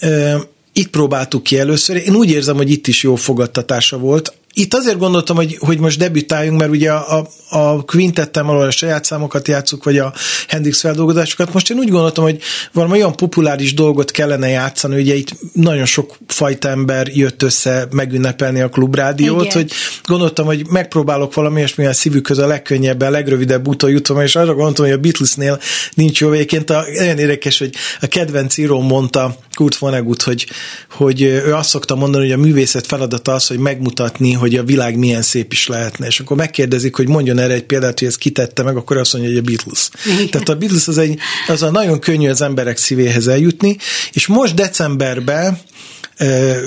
Igen. 0.00 0.44
Itt 0.72 0.88
próbáltuk 0.88 1.42
ki 1.42 1.58
először. 1.58 1.96
Én 1.96 2.14
úgy 2.14 2.30
érzem, 2.30 2.56
hogy 2.56 2.70
itt 2.70 2.86
is 2.86 3.02
jó 3.02 3.14
fogadtatása 3.14 3.98
volt 3.98 4.34
itt 4.58 4.74
azért 4.74 4.98
gondoltam, 4.98 5.36
hogy, 5.36 5.56
hogy 5.60 5.78
most 5.78 5.98
debütáljunk, 5.98 6.58
mert 6.58 6.70
ugye 6.70 6.92
a, 6.92 7.26
a 7.48 7.84
quintettem, 7.84 8.48
ahol 8.48 8.62
a 8.62 8.70
saját 8.70 9.04
számokat 9.04 9.48
játszuk, 9.48 9.84
vagy 9.84 9.98
a 9.98 10.12
Hendrix 10.48 10.80
feldolgozásokat, 10.80 11.52
most 11.52 11.70
én 11.70 11.78
úgy 11.78 11.88
gondoltam, 11.88 12.24
hogy 12.24 12.40
valami 12.72 12.92
olyan 12.92 13.16
populáris 13.16 13.74
dolgot 13.74 14.10
kellene 14.10 14.48
játszani, 14.48 15.00
ugye 15.00 15.14
itt 15.14 15.36
nagyon 15.52 15.84
sok 15.84 16.16
fajta 16.26 16.68
ember 16.68 17.08
jött 17.08 17.42
össze 17.42 17.86
megünnepelni 17.90 18.60
a 18.60 18.68
klubrádiót, 18.68 19.44
Igen. 19.44 19.56
hogy 19.56 19.72
gondoltam, 20.04 20.46
hogy 20.46 20.66
megpróbálok 20.68 21.34
valami 21.34 21.60
és 21.60 21.78
a 21.78 21.92
szívükhöz 21.92 22.38
a 22.38 22.46
legkönnyebben, 22.46 23.08
a 23.08 23.10
legrövidebb 23.10 23.68
úton 23.68 23.90
jutom, 23.90 24.20
és 24.20 24.36
arra 24.36 24.54
gondoltam, 24.54 24.84
hogy 24.84 24.94
a 24.94 24.98
Beatlesnél 24.98 25.60
nincs 25.94 26.20
jó. 26.20 26.32
Egyébként 26.32 26.70
a, 26.70 26.84
olyan 27.00 27.18
érdekes, 27.18 27.58
hogy 27.58 27.74
a 28.00 28.06
kedvenc 28.06 28.56
író 28.56 28.80
mondta, 28.80 29.36
Kurt 29.56 29.76
Vonnegut, 29.76 30.22
hogy, 30.22 30.46
hogy 30.90 31.22
ő 31.22 31.54
azt 31.54 31.68
szokta 31.68 31.94
mondani, 31.94 32.24
hogy 32.24 32.32
a 32.32 32.44
művészet 32.44 32.86
feladata 32.86 33.34
az, 33.34 33.46
hogy 33.46 33.58
megmutatni, 33.58 34.32
hogy 34.32 34.54
a 34.54 34.64
világ 34.64 34.98
milyen 34.98 35.22
szép 35.22 35.52
is 35.52 35.66
lehetne. 35.66 36.06
És 36.06 36.20
akkor 36.20 36.36
megkérdezik, 36.36 36.96
hogy 36.96 37.08
mondjon 37.08 37.38
erre 37.38 37.54
egy 37.54 37.64
példát, 37.64 37.98
hogy 37.98 38.08
ezt 38.08 38.18
kitette 38.18 38.62
meg, 38.62 38.76
akkor 38.76 38.96
azt 38.96 39.12
mondja, 39.12 39.30
hogy 39.30 39.40
a 39.40 39.44
Beatles. 39.44 39.88
Igen. 40.04 40.30
Tehát 40.30 40.48
a 40.48 40.54
Beatles 40.56 40.88
az, 40.88 40.98
egy, 40.98 41.18
az 41.48 41.62
a 41.62 41.70
nagyon 41.70 41.98
könnyű 41.98 42.28
az 42.28 42.40
emberek 42.40 42.76
szívéhez 42.76 43.26
eljutni, 43.26 43.76
és 44.12 44.26
most 44.26 44.54
decemberben 44.54 45.58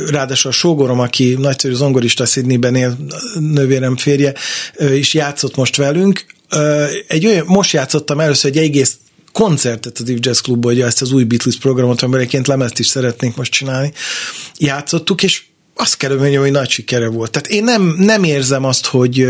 ráadásul 0.09 0.51
a 0.51 0.53
sógorom, 0.53 0.99
aki 0.99 1.35
nagyszerű 1.39 1.73
zongorista 1.73 2.25
Sydneyben 2.25 2.75
él, 2.75 2.97
nővérem 3.39 3.97
férje, 3.97 4.33
is 4.91 5.13
játszott 5.13 5.55
most 5.55 5.75
velünk. 5.75 6.25
Egy 7.07 7.25
olyan, 7.25 7.45
most 7.47 7.71
játszottam 7.71 8.19
először 8.19 8.51
egy 8.51 8.57
egész 8.57 8.97
koncertet 9.31 9.97
az 9.97 10.09
Eve 10.09 10.19
Jazz 10.21 10.39
Clubban, 10.39 10.71
hogy 10.71 10.81
ezt 10.81 11.01
az 11.01 11.11
új 11.11 11.23
Beatles 11.23 11.57
programot, 11.57 12.01
amiben 12.01 12.19
egyébként 12.19 12.47
lemezt 12.47 12.79
is 12.79 12.87
szeretnénk 12.87 13.35
most 13.35 13.51
csinálni, 13.51 13.93
játszottuk, 14.57 15.23
és 15.23 15.43
azt 15.75 15.97
kell 15.97 16.17
mondjam, 16.17 16.41
hogy 16.41 16.51
nagy 16.51 16.69
sikere 16.69 17.07
volt. 17.07 17.31
Tehát 17.31 17.47
én 17.47 17.63
nem, 17.63 17.95
nem 17.97 18.23
érzem 18.23 18.63
azt, 18.63 18.85
hogy 18.85 19.27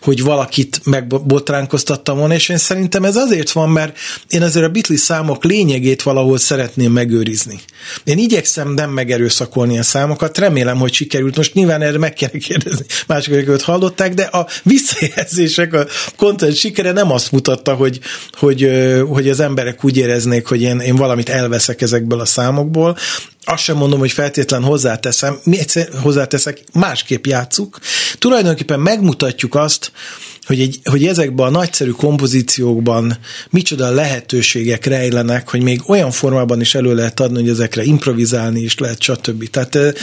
hogy 0.00 0.22
valakit 0.22 0.80
megbotránkoztattam 0.84 2.18
volna, 2.18 2.34
és 2.34 2.48
én 2.48 2.56
szerintem 2.56 3.04
ez 3.04 3.16
azért 3.16 3.50
van, 3.50 3.70
mert 3.70 3.98
én 4.28 4.42
azért 4.42 4.66
a 4.66 4.68
Beatles 4.68 5.00
számok 5.00 5.44
lényegét 5.44 6.02
valahol 6.02 6.38
szeretném 6.38 6.92
megőrizni. 6.92 7.60
Én 8.04 8.18
igyekszem 8.18 8.72
nem 8.72 8.90
megerőszakolni 8.90 9.78
a 9.78 9.82
számokat, 9.82 10.38
remélem, 10.38 10.78
hogy 10.78 10.92
sikerült. 10.92 11.36
Most 11.36 11.54
nyilván 11.54 11.82
erre 11.82 11.98
meg 11.98 12.12
kell 12.12 12.30
kérdezni, 12.30 12.84
másokat 13.06 13.62
hallották, 13.62 14.14
de 14.14 14.22
a 14.22 14.46
visszajelzések, 14.62 15.72
a 15.72 15.86
content 16.16 16.56
sikere 16.56 16.92
nem 16.92 17.10
azt 17.10 17.32
mutatta, 17.32 17.74
hogy, 17.74 18.00
hogy, 18.32 18.70
hogy 19.08 19.28
az 19.28 19.40
emberek 19.40 19.84
úgy 19.84 19.96
éreznék, 19.96 20.46
hogy 20.46 20.62
én, 20.62 20.78
én 20.78 20.96
valamit 20.96 21.28
elveszek 21.28 21.80
ezekből 21.80 22.20
a 22.20 22.24
számokból 22.24 22.96
azt 23.48 23.62
sem 23.62 23.76
mondom, 23.76 23.98
hogy 23.98 24.12
feltétlen 24.12 24.62
hozzáteszem, 24.62 25.38
mi 25.44 25.58
egyszer 25.58 25.88
hozzáteszek, 26.02 26.64
másképp 26.72 27.26
játszuk. 27.26 27.78
Tulajdonképpen 28.18 28.80
megmutatjuk 28.80 29.54
azt, 29.54 29.92
hogy, 30.48 30.60
egy, 30.60 30.78
hogy 30.84 31.06
ezekben 31.06 31.46
a 31.46 31.50
nagyszerű 31.50 31.90
kompozíciókban 31.90 33.18
micsoda 33.50 33.90
lehetőségek 33.90 34.84
rejlenek, 34.84 35.48
hogy 35.48 35.62
még 35.62 35.80
olyan 35.86 36.10
formában 36.10 36.60
is 36.60 36.74
elő 36.74 36.94
lehet 36.94 37.20
adni, 37.20 37.40
hogy 37.40 37.48
ezekre 37.48 37.82
improvizálni 37.82 38.60
is 38.60 38.78
lehet, 38.78 39.02
stb. 39.02 39.50
Tehát 39.50 39.74
Igen. 39.74 39.94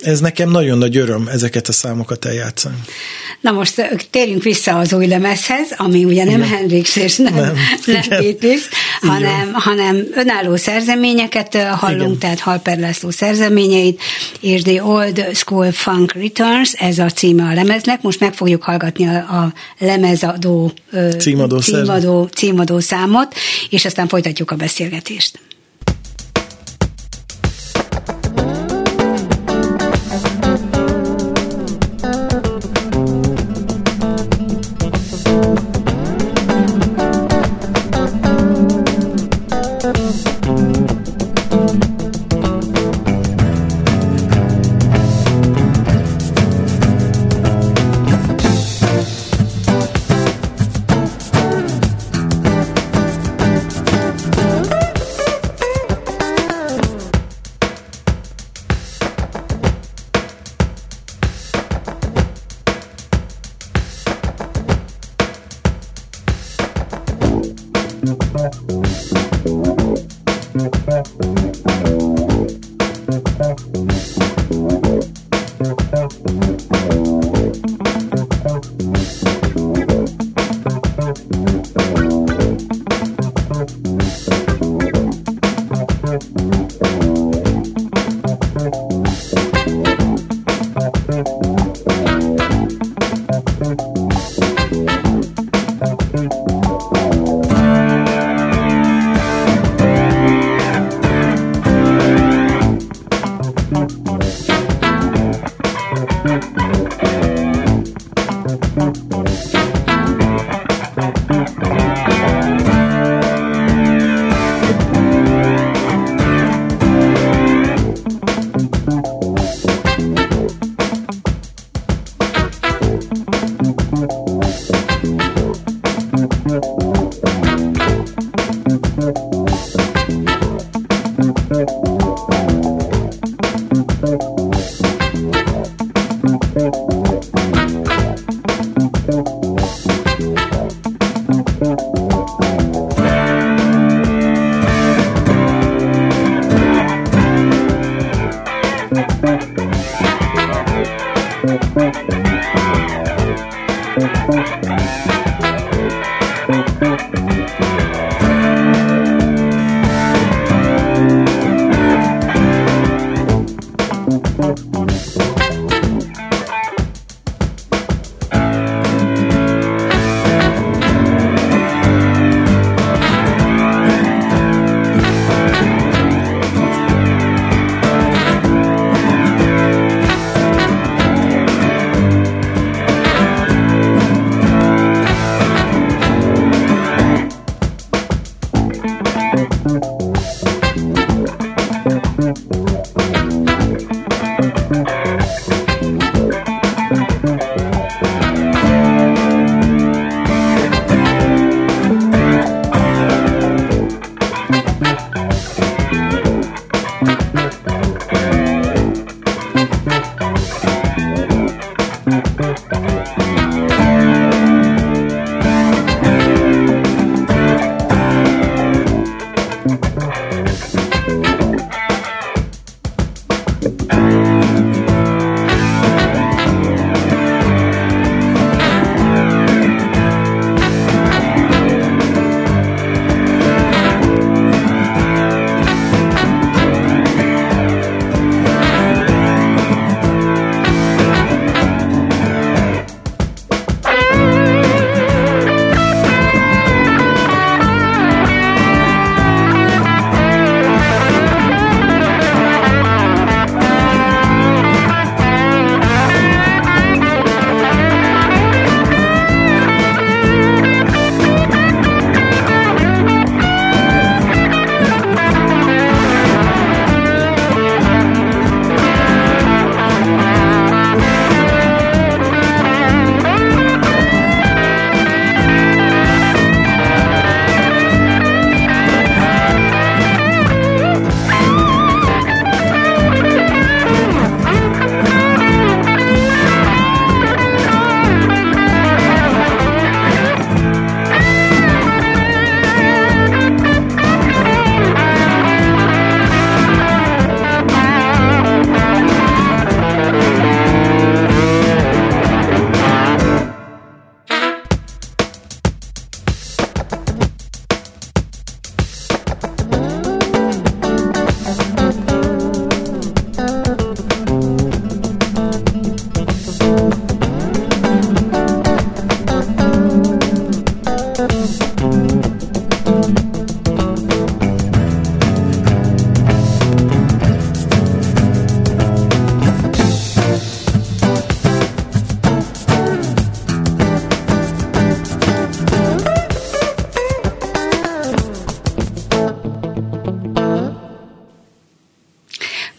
ez 0.00 0.20
nekem 0.20 0.50
nagyon 0.50 0.78
nagy 0.78 0.96
öröm 0.96 1.28
ezeket 1.28 1.68
a 1.68 1.72
számokat 1.72 2.24
eljátszani. 2.24 2.74
Na 3.40 3.50
most 3.50 3.88
térjünk 4.10 4.42
vissza 4.42 4.78
az 4.78 4.92
új 4.92 5.06
lemezhez, 5.06 5.68
ami 5.76 6.04
ugye 6.04 6.24
nem 6.24 6.34
Igen. 6.34 6.48
Hendrix 6.48 6.96
és 6.96 7.16
nem, 7.16 7.34
nem, 7.34 7.54
Beatles, 8.08 8.68
hanem, 9.00 9.52
hanem 9.52 10.06
önálló 10.14 10.56
szerzeményeket 10.56 11.56
hallunk, 11.56 12.02
Igen. 12.02 12.18
tehát 12.18 12.40
Halper 12.40 12.78
László 12.78 13.10
szerzeményeit, 13.10 14.00
és 14.40 14.62
The 14.62 14.84
Old 14.84 15.28
School 15.34 15.72
Funk 15.72 16.12
Returns, 16.12 16.72
ez 16.72 16.98
a 16.98 17.10
címe 17.10 17.44
a 17.44 17.54
lemeznek. 17.54 18.02
Most 18.02 18.20
meg 18.20 18.34
fogjuk 18.34 18.62
hallgatni 18.62 19.06
a, 19.06 19.16
a 19.16 19.52
lemezadó 19.94 20.72
címadó, 21.18 21.58
címadó, 21.58 22.24
címadó 22.24 22.78
számot, 22.78 23.34
és 23.70 23.84
aztán 23.84 24.08
folytatjuk 24.08 24.50
a 24.50 24.56
beszélgetést. 24.56 25.38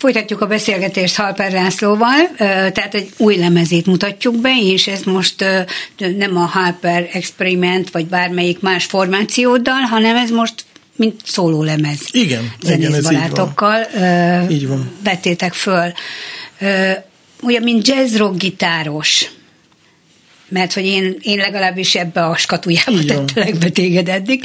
Folytatjuk 0.05 0.41
a 0.41 0.47
beszélgetést 0.47 1.15
Halper 1.15 1.51
Lászlóval, 1.51 2.29
tehát 2.37 2.93
egy 2.93 3.09
új 3.17 3.37
lemezét 3.37 3.85
mutatjuk 3.85 4.41
be, 4.41 4.51
és 4.61 4.87
ez 4.87 5.01
most 5.03 5.45
nem 6.17 6.37
a 6.37 6.45
Halper 6.45 7.09
Experiment, 7.13 7.89
vagy 7.89 8.05
bármelyik 8.05 8.59
más 8.59 8.85
formációddal, 8.85 9.81
hanem 9.81 10.15
ez 10.15 10.29
most 10.29 10.53
mint 10.95 11.21
szóló 11.25 11.63
lemez. 11.63 11.99
Igen, 12.11 12.53
igen, 12.61 12.93
ez 12.93 13.03
barátokkal 13.03 13.79
így 13.81 13.91
van. 13.91 14.51
így 14.51 14.67
van. 14.67 14.91
vettétek 15.03 15.53
föl. 15.53 15.91
Ugye, 17.41 17.59
mint 17.59 17.87
jazz 17.87 18.15
rock 18.15 18.37
gitáros, 18.37 19.29
mert 20.47 20.73
hogy 20.73 20.85
én, 20.85 21.15
én 21.21 21.37
legalábbis 21.37 21.95
ebbe 21.95 22.25
a 22.25 22.37
skatujába 22.37 23.03
tettelek 23.07 23.57
be 23.57 23.69
téged 23.69 24.09
eddig, 24.09 24.43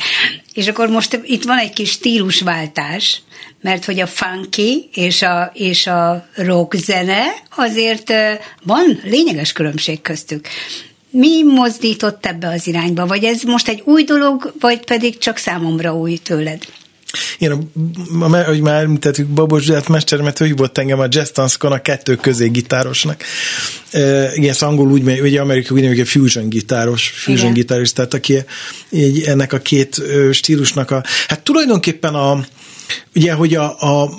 és 0.54 0.68
akkor 0.68 0.88
most 0.88 1.20
itt 1.24 1.44
van 1.44 1.58
egy 1.58 1.72
kis 1.72 1.90
stílusváltás, 1.90 3.22
mert 3.60 3.84
hogy 3.84 4.00
a 4.00 4.06
funky 4.06 4.88
és 4.94 5.22
a, 5.22 5.50
és 5.54 5.86
a 5.86 6.28
rock 6.34 6.76
zene 6.76 7.22
azért 7.56 8.12
van 8.62 9.00
lényeges 9.04 9.52
különbség 9.52 10.02
köztük. 10.02 10.48
Mi 11.10 11.42
mozdított 11.42 12.26
ebbe 12.26 12.48
az 12.48 12.66
irányba? 12.66 13.06
Vagy 13.06 13.24
ez 13.24 13.42
most 13.42 13.68
egy 13.68 13.82
új 13.84 14.04
dolog, 14.04 14.54
vagy 14.60 14.84
pedig 14.84 15.18
csak 15.18 15.36
számomra 15.36 15.94
új 15.94 16.16
tőled? 16.16 16.62
Én, 17.38 17.70
ahogy 18.20 18.60
már 18.60 18.82
említettük, 18.82 19.26
Babos 19.26 19.62
Zsát 19.62 19.88
mester, 19.88 20.20
mert 20.20 20.40
ő 20.40 20.44
hívott 20.44 20.78
engem 20.78 21.00
a 21.00 21.06
Jazz 21.08 21.30
Tanszkon 21.30 21.72
a 21.72 21.82
kettő 21.82 22.14
közé 22.14 22.48
gitárosnak. 22.48 23.22
E, 23.90 24.30
igen, 24.34 24.50
ezt 24.50 24.62
angol 24.62 24.90
úgy, 24.90 25.20
ugye 25.20 25.40
Amerika 25.40 25.74
úgy 25.74 25.86
hogy 25.86 26.08
fusion 26.08 26.48
gitáros, 26.48 27.08
fusion 27.08 27.38
igen. 27.38 27.52
gitáros, 27.52 27.92
tehát 27.92 28.14
aki 28.14 28.44
így 28.90 29.22
ennek 29.22 29.52
a 29.52 29.58
két 29.58 30.02
stílusnak 30.32 30.90
a, 30.90 31.02
hát 31.28 31.40
tulajdonképpen 31.40 32.14
a, 32.14 32.44
ugye, 33.14 33.32
hogy 33.32 33.54
a, 33.54 34.02
a 34.02 34.10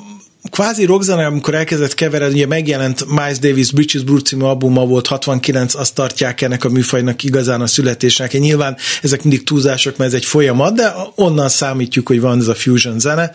kvázi 0.52 0.86
rockzene, 0.86 1.26
amikor 1.26 1.56
elkezdett 1.56 1.94
keveredni, 1.94 2.36
ugye 2.36 2.48
megjelent 2.48 3.06
Miles 3.08 3.40
Davis 3.40 3.72
Bridges 3.72 4.04
Brew 4.04 4.18
című 4.18 4.44
albuma 4.44 4.86
volt 4.86 5.08
69, 5.08 5.76
azt 5.76 5.94
tartják 5.94 6.42
ennek 6.42 6.64
a 6.64 6.70
műfajnak 6.70 7.24
igazán 7.24 7.62
a 7.62 7.68
születésnek. 7.68 8.32
Nyilván 8.32 8.78
ezek 9.02 9.24
mindig 9.24 9.44
túlzások, 9.44 9.98
mert 9.98 10.10
ez 10.10 10.16
egy 10.16 10.26
folyamat, 10.26 10.74
de 10.74 10.94
onnan 11.16 11.50
számítjuk, 11.50 12.08
hogy 12.08 12.22
van 12.22 12.40
ez 12.40 12.48
a 12.48 12.56
fusion 12.56 13.00
zene. 13.00 13.32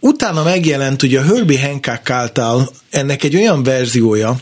Utána 0.00 0.42
megjelent 0.42 1.02
ugye 1.02 1.20
a 1.20 1.22
Herbie 1.22 1.66
Hancock 1.66 2.10
által 2.10 2.70
ennek 2.90 3.22
egy 3.22 3.36
olyan 3.36 3.62
verziója, 3.62 4.36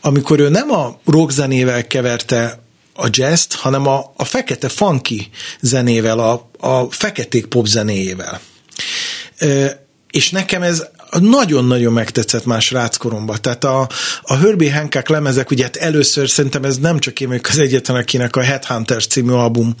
amikor 0.00 0.40
ő 0.40 0.48
nem 0.48 0.70
a 0.70 0.98
rockzenével 1.04 1.86
keverte 1.86 2.62
a 2.94 3.08
jazz 3.10 3.54
hanem 3.54 3.86
a, 3.86 4.12
a 4.16 4.24
fekete 4.24 4.68
funky 4.68 5.28
zenével, 5.60 6.18
a, 6.18 6.50
a 6.58 6.90
feketék 6.90 7.46
pop 7.46 7.66
zenéjével 7.66 8.40
és 10.14 10.30
nekem 10.30 10.62
ez 10.62 10.86
nagyon-nagyon 11.20 11.92
megtetszett 11.92 12.44
más 12.44 12.70
ráckoromba. 12.70 13.36
Tehát 13.36 13.64
a, 13.64 13.88
a 14.22 14.36
Herbie 14.36 14.74
Hancock 14.74 15.08
lemezek, 15.08 15.50
ugye 15.50 15.62
hát 15.62 15.76
először 15.76 16.28
szerintem 16.28 16.64
ez 16.64 16.78
nem 16.78 16.98
csak 16.98 17.20
én 17.20 17.28
vagyok 17.28 17.46
az 17.48 17.58
egyetlen, 17.58 17.96
akinek 17.96 18.36
a 18.36 18.42
Headhunters 18.42 19.06
című 19.06 19.32
album 19.32 19.74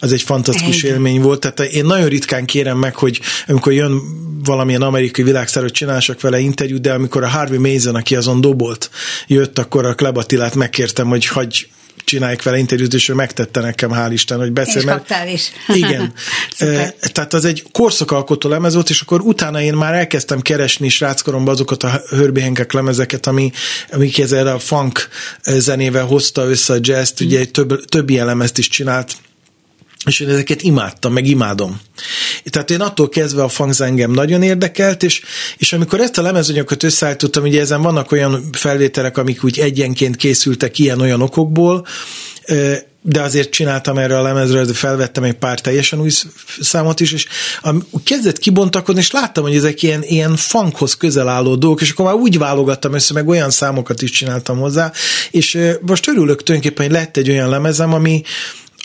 az 0.00 0.12
egy 0.12 0.22
fantasztikus 0.22 0.82
egy. 0.82 0.90
élmény 0.90 1.20
volt. 1.20 1.40
Tehát 1.40 1.72
én 1.72 1.84
nagyon 1.84 2.08
ritkán 2.08 2.44
kérem 2.44 2.78
meg, 2.78 2.96
hogy 2.96 3.20
amikor 3.46 3.72
jön 3.72 4.00
valamilyen 4.44 4.82
amerikai 4.82 5.24
világszárot 5.24 5.72
csinálsak 5.72 6.20
vele 6.20 6.38
interjút, 6.38 6.80
de 6.80 6.92
amikor 6.92 7.22
a 7.22 7.28
Harvey 7.28 7.72
Mason, 7.72 7.94
aki 7.94 8.16
azon 8.16 8.40
dobolt, 8.40 8.90
jött, 9.26 9.58
akkor 9.58 9.86
a 9.86 9.94
Klebatilát 9.94 10.54
megkértem, 10.54 11.06
hogy 11.06 11.26
hagyj 11.26 11.66
csinálják 12.04 12.42
vele 12.42 12.58
interjút, 12.58 12.94
és 12.94 13.08
ő 13.08 13.14
megtette 13.14 13.60
nekem, 13.60 13.90
hál' 13.92 14.10
Isten, 14.12 14.38
hogy 14.38 14.52
beszél. 14.52 14.82
És 14.82 14.84
kaptál 14.84 15.28
is. 15.28 15.50
Igen. 15.82 16.12
Tehát 17.12 17.34
az 17.34 17.44
egy 17.44 17.64
korszakalkotó 17.72 18.48
lemez 18.48 18.74
volt, 18.74 18.90
és 18.90 19.00
akkor 19.00 19.20
utána 19.20 19.60
én 19.60 19.74
már 19.74 19.94
elkezdtem 19.94 20.40
keresni 20.40 20.88
sráckoromban 20.88 21.54
azokat 21.54 21.82
a 21.82 22.02
Herbie 22.10 22.44
Hancock 22.44 22.72
lemezeket, 22.72 23.26
ami, 23.26 23.52
amik 23.92 24.18
ezzel 24.18 24.46
a 24.46 24.58
funk 24.58 25.08
zenével 25.42 26.04
hozta 26.04 26.48
össze 26.48 26.72
a 26.72 26.78
jazz-t, 26.80 27.20
ugye 27.20 27.44
több, 27.44 27.84
több 27.84 28.10
ilyen 28.10 28.26
lemezt 28.26 28.58
is 28.58 28.68
csinált, 28.68 29.12
és 30.06 30.20
én 30.20 30.28
ezeket 30.28 30.62
imádtam, 30.62 31.12
meg 31.12 31.26
imádom. 31.26 31.80
Tehát 32.44 32.70
én 32.70 32.80
attól 32.80 33.08
kezdve 33.08 33.42
a 33.42 33.48
funk 33.48 33.74
engem 33.78 34.10
nagyon 34.10 34.42
érdekelt, 34.42 35.02
és, 35.02 35.22
és 35.56 35.72
amikor 35.72 36.00
ezt 36.00 36.18
a 36.18 36.22
lemezanyagot 36.22 36.82
összeállítottam, 36.82 37.42
ugye 37.42 37.60
ezen 37.60 37.82
vannak 37.82 38.12
olyan 38.12 38.48
felvételek, 38.52 39.18
amik 39.18 39.44
úgy 39.44 39.58
egyenként 39.58 40.16
készültek 40.16 40.78
ilyen-olyan 40.78 41.20
okokból, 41.20 41.86
de 43.06 43.20
azért 43.20 43.50
csináltam 43.50 43.98
erre 43.98 44.18
a 44.18 44.22
lemezre, 44.22 44.64
felvettem 44.72 45.22
egy 45.22 45.34
pár 45.34 45.60
teljesen 45.60 46.00
új 46.00 46.10
számot 46.60 47.00
is, 47.00 47.12
és 47.12 47.26
kezdett 48.04 48.38
kibontakodni, 48.38 49.00
és 49.00 49.10
láttam, 49.10 49.44
hogy 49.44 49.54
ezek 49.54 49.82
ilyen, 49.82 50.02
ilyen 50.02 50.36
funkhoz 50.36 50.94
közel 50.96 51.28
álló 51.28 51.54
dolgok, 51.54 51.80
és 51.80 51.90
akkor 51.90 52.04
már 52.04 52.14
úgy 52.14 52.38
válogattam 52.38 52.92
össze, 52.92 53.12
meg 53.12 53.28
olyan 53.28 53.50
számokat 53.50 54.02
is 54.02 54.10
csináltam 54.10 54.58
hozzá, 54.58 54.92
és 55.30 55.58
most 55.80 56.08
örülök 56.08 56.42
tulajdonképpen, 56.42 56.86
hogy 56.86 56.94
lett 56.94 57.16
egy 57.16 57.30
olyan 57.30 57.48
lemezem, 57.48 57.92
ami, 57.92 58.22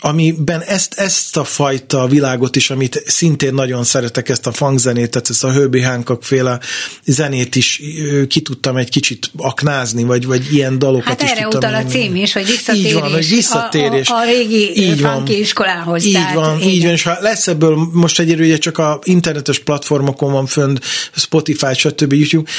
amiben 0.00 0.62
ezt, 0.62 0.94
ezt 0.94 1.36
a 1.36 1.44
fajta 1.44 2.06
világot 2.06 2.56
is, 2.56 2.70
amit 2.70 3.02
szintén 3.06 3.54
nagyon 3.54 3.84
szeretek, 3.84 4.28
ezt 4.28 4.46
a 4.46 4.52
fangzenét, 4.52 5.10
tehát 5.10 5.30
ezt 5.30 5.44
a 5.44 5.52
Herbie 5.52 5.86
Hancock 5.86 6.22
féle 6.22 6.60
zenét 7.04 7.56
is 7.56 7.80
ki 8.28 8.40
tudtam 8.40 8.76
egy 8.76 8.90
kicsit 8.90 9.30
aknázni, 9.36 10.02
vagy, 10.02 10.26
vagy 10.26 10.54
ilyen 10.54 10.78
dalokat 10.78 11.08
hát 11.08 11.22
is 11.22 11.30
erre 11.30 11.46
utal 11.46 11.74
a 11.74 11.84
cím 11.84 12.16
is, 12.16 12.32
hogy 12.32 12.46
visszatérés, 12.46 12.86
így 12.86 12.94
van, 12.94 13.12
hogy 13.12 13.28
visszatérés. 13.28 14.08
A, 14.08 14.14
a, 14.14 14.18
a 14.18 14.24
régi 14.24 14.80
így 14.80 15.00
van, 15.00 15.26
iskolához. 15.26 16.04
Így 16.04 16.12
tehát, 16.12 16.34
van, 16.34 16.62
így 16.62 16.82
van, 16.82 16.92
és 16.92 17.02
ha 17.02 17.16
lesz 17.20 17.46
ebből, 17.46 17.88
most 17.92 18.18
egyébként 18.18 18.46
ugye 18.46 18.58
csak 18.58 18.78
a 18.78 18.98
internetes 19.02 19.58
platformokon 19.58 20.32
van 20.32 20.46
fönn, 20.46 20.76
Spotify, 21.16 21.74
stb. 21.74 22.12
YouTube, 22.12 22.50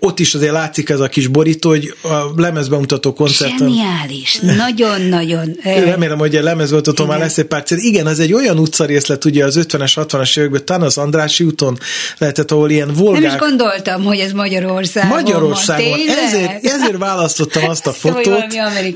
ott 0.00 0.18
is 0.20 0.34
azért 0.34 0.52
látszik 0.52 0.88
ez 0.88 1.00
a 1.00 1.08
kis 1.08 1.26
borító, 1.26 1.68
hogy 1.68 1.94
a 2.02 2.40
lemezbemutató 2.40 3.12
koncerten. 3.12 3.58
Zseniális, 3.58 4.38
nagyon-nagyon. 4.56 5.56
Remélem, 5.62 6.18
hogy 6.18 6.36
a 6.36 6.42
lemez 6.42 6.57
volt, 6.66 6.88
ott 6.88 7.06
már 7.06 7.18
lesz 7.18 7.38
egy 7.38 7.44
pár 7.44 7.62
cél. 7.62 7.78
Igen, 7.78 8.06
az 8.06 8.18
egy 8.18 8.32
olyan 8.32 8.58
utcarészlet, 8.58 9.24
ugye 9.24 9.44
az 9.44 9.58
50-es, 9.60 9.92
60-as 9.96 10.38
években, 10.38 10.64
talán 10.64 10.82
az 10.82 10.98
Andrási 10.98 11.44
úton 11.44 11.78
lehetett, 12.18 12.50
ahol 12.50 12.70
ilyen 12.70 12.92
volgák... 12.94 13.22
Nem 13.22 13.30
is 13.30 13.38
gondoltam, 13.38 14.04
hogy 14.04 14.18
ez 14.18 14.32
Magyarországon 14.32 15.08
Magyarországon. 15.08 15.90
Van, 15.90 15.98
ezért, 16.26 16.64
ezért 16.64 16.98
választottam 16.98 17.68
azt 17.68 17.86
a 17.86 17.92
fotót. 18.02 18.46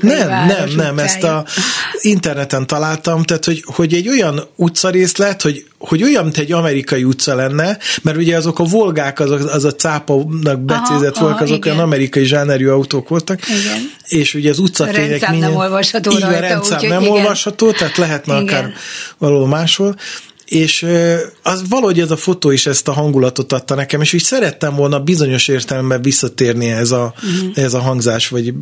Nem, 0.01 0.27
nem, 0.27 0.69
nem, 0.75 0.99
ezt 0.99 1.23
a 1.23 1.45
interneten 2.01 2.67
találtam, 2.67 3.23
tehát, 3.23 3.45
hogy, 3.45 3.63
hogy 3.65 3.93
egy 3.93 4.09
olyan 4.09 4.47
utcarészlet, 4.55 5.41
hogy 5.41 5.65
hogy 5.87 6.03
olyan, 6.03 6.23
mint 6.23 6.37
egy 6.37 6.51
amerikai 6.51 7.03
utca 7.03 7.35
lenne, 7.35 7.77
mert 8.01 8.17
ugye 8.17 8.37
azok 8.37 8.59
a 8.59 8.63
volgák, 8.63 9.19
az 9.19 9.31
a, 9.31 9.53
az 9.53 9.63
a 9.63 9.71
cápanak 9.71 10.59
becézett 10.59 11.17
voltak, 11.17 11.41
azok 11.41 11.57
igen. 11.57 11.73
olyan 11.73 11.85
amerikai 11.85 12.23
zsánerű 12.23 12.67
autók 12.67 13.09
voltak, 13.09 13.39
igen. 13.47 13.91
és 14.07 14.33
ugye 14.33 14.49
az 14.49 14.59
utcafények... 14.59 15.09
Rendszám 15.09 15.35
nem 15.35 15.55
olvasható 15.55 16.11
így 16.11 16.19
rajta, 16.19 16.39
rendszám 16.39 16.79
úgy, 16.79 16.87
nem 16.87 17.01
igen. 17.01 17.13
olvasható, 17.13 17.71
tehát 17.71 17.97
lehetne 17.97 18.33
igen. 18.33 18.47
akár 18.47 18.73
valahol 19.17 19.47
máshol, 19.47 19.95
és 20.45 20.85
az 21.43 21.63
valahogy 21.69 21.99
ez 21.99 22.11
a 22.11 22.17
fotó 22.17 22.51
is 22.51 22.65
ezt 22.65 22.87
a 22.87 22.91
hangulatot 22.91 23.53
adta 23.53 23.75
nekem, 23.75 24.01
és 24.01 24.13
úgy 24.13 24.23
szerettem 24.23 24.75
volna 24.75 24.99
bizonyos 24.99 25.47
értelemben 25.47 26.01
visszatérni 26.01 26.69
ez 26.69 26.91
a, 26.91 27.13
uh-huh. 27.15 27.51
ez 27.55 27.73
a 27.73 27.79
hangzás, 27.79 28.27
vagy 28.27 28.53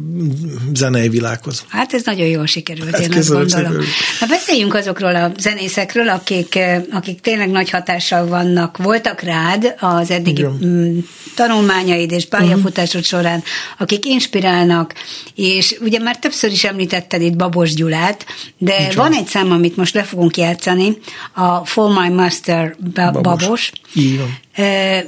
zenei 0.74 1.10
világhoz. 1.10 1.64
Hát 1.68 1.94
ez 1.94 2.02
nagyon 2.04 2.28
jól 2.28 2.46
sikerült, 2.46 2.96
hát 2.96 3.02
én 3.02 3.18
azt 3.18 3.30
gondolom. 3.30 3.84
Na 4.20 4.28
beszéljünk 4.28 4.74
azokról 4.74 5.16
a 5.16 5.32
zenészekről, 5.40 6.10
akik, 6.10 6.60
akik 6.92 7.22
tényleg 7.22 7.50
nagy 7.50 7.70
hatással 7.70 8.28
vannak, 8.28 8.78
voltak 8.78 9.22
rád 9.22 9.76
az 9.80 10.12
eddigi 10.12 10.42
Igen. 10.42 11.06
tanulmányaid 11.36 12.12
és 12.12 12.26
pályafutásod 12.26 13.02
uh-huh. 13.02 13.20
során, 13.20 13.44
akik 13.78 14.06
inspirálnak, 14.06 14.94
és 15.36 15.78
ugye 15.82 16.00
már 16.00 16.20
többször 16.20 16.52
is 16.52 16.64
említetted 16.64 17.22
itt 17.22 17.36
Babos 17.36 17.74
Gyulát, 17.74 18.26
de 18.58 18.80
Igen. 18.80 18.96
van 18.96 19.14
egy 19.14 19.28
szám, 19.28 19.52
amit 19.52 19.76
most 19.76 19.94
le 19.94 20.04
fogunk 20.04 20.38
játszani, 20.38 20.98
a 21.34 21.66
For 21.74 21.90
My 22.02 22.10
Master 22.10 22.76
Babos. 22.94 23.22
Babos. 23.22 23.72
Így 23.96 24.18
van. 24.18 24.38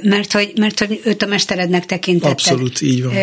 Mert 0.02 0.32
hogy, 0.32 0.52
mert 0.56 0.78
hogy 0.78 1.00
őt 1.04 1.22
a 1.22 1.26
mesterednek 1.26 1.86
tekintetted. 1.86 2.32
Abszolút, 2.32 2.80
így 2.80 3.02
van. 3.04 3.14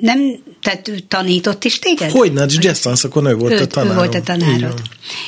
Nem, 0.00 0.18
tehát 0.62 0.88
ő 0.88 0.98
tanított 0.98 1.64
is 1.64 1.78
téged? 1.78 2.10
Hogy 2.10 2.32
ne, 2.32 2.44
jazz 2.48 2.80
tanszakon 2.80 3.26
ő 3.26 3.34
volt 3.34 3.52
ő, 3.52 3.62
a 3.62 3.66
tanárom. 3.66 3.96
Ő 3.96 3.98
volt 3.98 4.14
a 4.14 4.20
tanárod. 4.20 4.82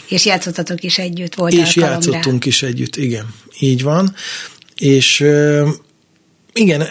És 0.09 0.25
játszottatok 0.25 0.83
is 0.83 0.99
együtt, 0.99 1.35
volt 1.35 1.53
És 1.53 1.77
játszottunk 1.77 2.45
is 2.45 2.63
együtt, 2.63 2.97
igen. 2.97 3.35
Így 3.59 3.83
van. 3.83 4.15
És 4.77 5.21
igen, 6.53 6.83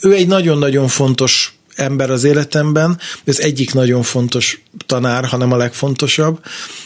ő 0.00 0.12
egy 0.12 0.26
nagyon-nagyon 0.26 0.88
fontos 0.88 1.54
ember 1.74 2.10
az 2.10 2.24
életemben, 2.24 2.98
ez 3.24 3.38
egyik 3.38 3.74
nagyon 3.74 4.02
fontos 4.02 4.62
tanár, 4.86 5.24
hanem 5.24 5.52
a 5.52 5.56
legfontosabb. 5.56 6.40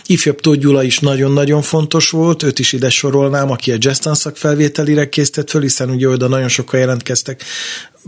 Ifjabb 0.06 0.40
Tóth 0.40 0.58
Gyula 0.58 0.82
is 0.82 0.98
nagyon-nagyon 0.98 1.62
fontos 1.62 2.10
volt, 2.10 2.42
őt 2.42 2.58
is 2.58 2.72
ide 2.72 2.90
sorolnám, 2.90 3.50
aki 3.50 3.72
a 3.72 3.76
jazz 3.78 4.06
felvételire 4.34 5.08
készített 5.08 5.50
föl, 5.50 5.62
hiszen 5.62 5.90
ugye 5.90 6.08
oda 6.08 6.28
nagyon 6.28 6.48
sokan 6.48 6.80
jelentkeztek 6.80 7.44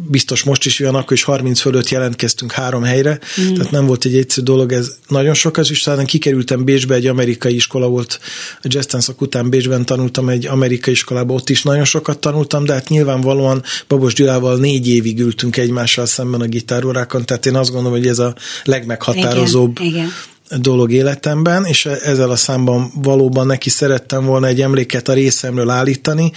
biztos 0.07 0.43
most 0.43 0.67
is 0.67 0.81
olyan, 0.81 0.95
akkor 0.95 1.13
is 1.13 1.23
30 1.23 1.61
fölött 1.61 1.89
jelentkeztünk 1.89 2.53
három 2.53 2.83
helyre, 2.83 3.19
mm. 3.41 3.55
tehát 3.55 3.71
nem 3.71 3.87
volt 3.87 4.05
egy 4.05 4.17
egyszerű 4.17 4.45
dolog, 4.45 4.73
ez 4.73 4.97
nagyon 5.09 5.35
sok 5.35 5.57
az 5.57 5.71
is, 5.71 5.81
talán 5.83 6.07
kikerültem 6.07 6.65
Bécsbe, 6.65 6.95
egy 6.95 7.07
amerikai 7.07 7.55
iskola 7.55 7.89
volt, 7.89 8.21
a 8.63 8.67
jazz 8.69 8.87
tanszak 8.87 9.21
után 9.21 9.51
Bécsben 9.51 9.85
tanultam 9.85 10.29
egy 10.29 10.47
amerikai 10.47 10.93
iskolába, 10.93 11.35
ott 11.35 11.51
is 11.51 11.63
nagyon 11.63 11.85
sokat 11.85 12.19
tanultam, 12.19 12.65
de 12.65 12.73
hát 12.73 12.89
nyilvánvalóan 12.89 13.63
Babos 13.89 14.15
Gyulával 14.15 14.57
négy 14.57 14.89
évig 14.89 15.21
ültünk 15.21 15.57
egymással 15.57 16.07
szemben 16.07 16.41
a 16.41 16.47
gitárórákon, 16.47 17.25
tehát 17.25 17.47
én 17.47 17.57
azt 17.57 17.71
gondolom, 17.71 17.99
hogy 17.99 18.07
ez 18.07 18.19
a 18.19 18.35
legmeghatározóbb 18.65 19.79
igen, 19.81 19.93
igen 19.93 20.11
dolog 20.57 20.93
életemben, 20.93 21.65
és 21.65 21.87
ezzel 21.87 22.31
a 22.31 22.37
számban 22.37 22.93
valóban 22.95 23.47
neki 23.47 23.71
szerettem 23.71 24.25
volna 24.25 24.47
egy 24.47 24.61
emléket 24.61 25.09
a 25.09 25.13
részemről 25.13 25.71
állítani, 25.71 26.33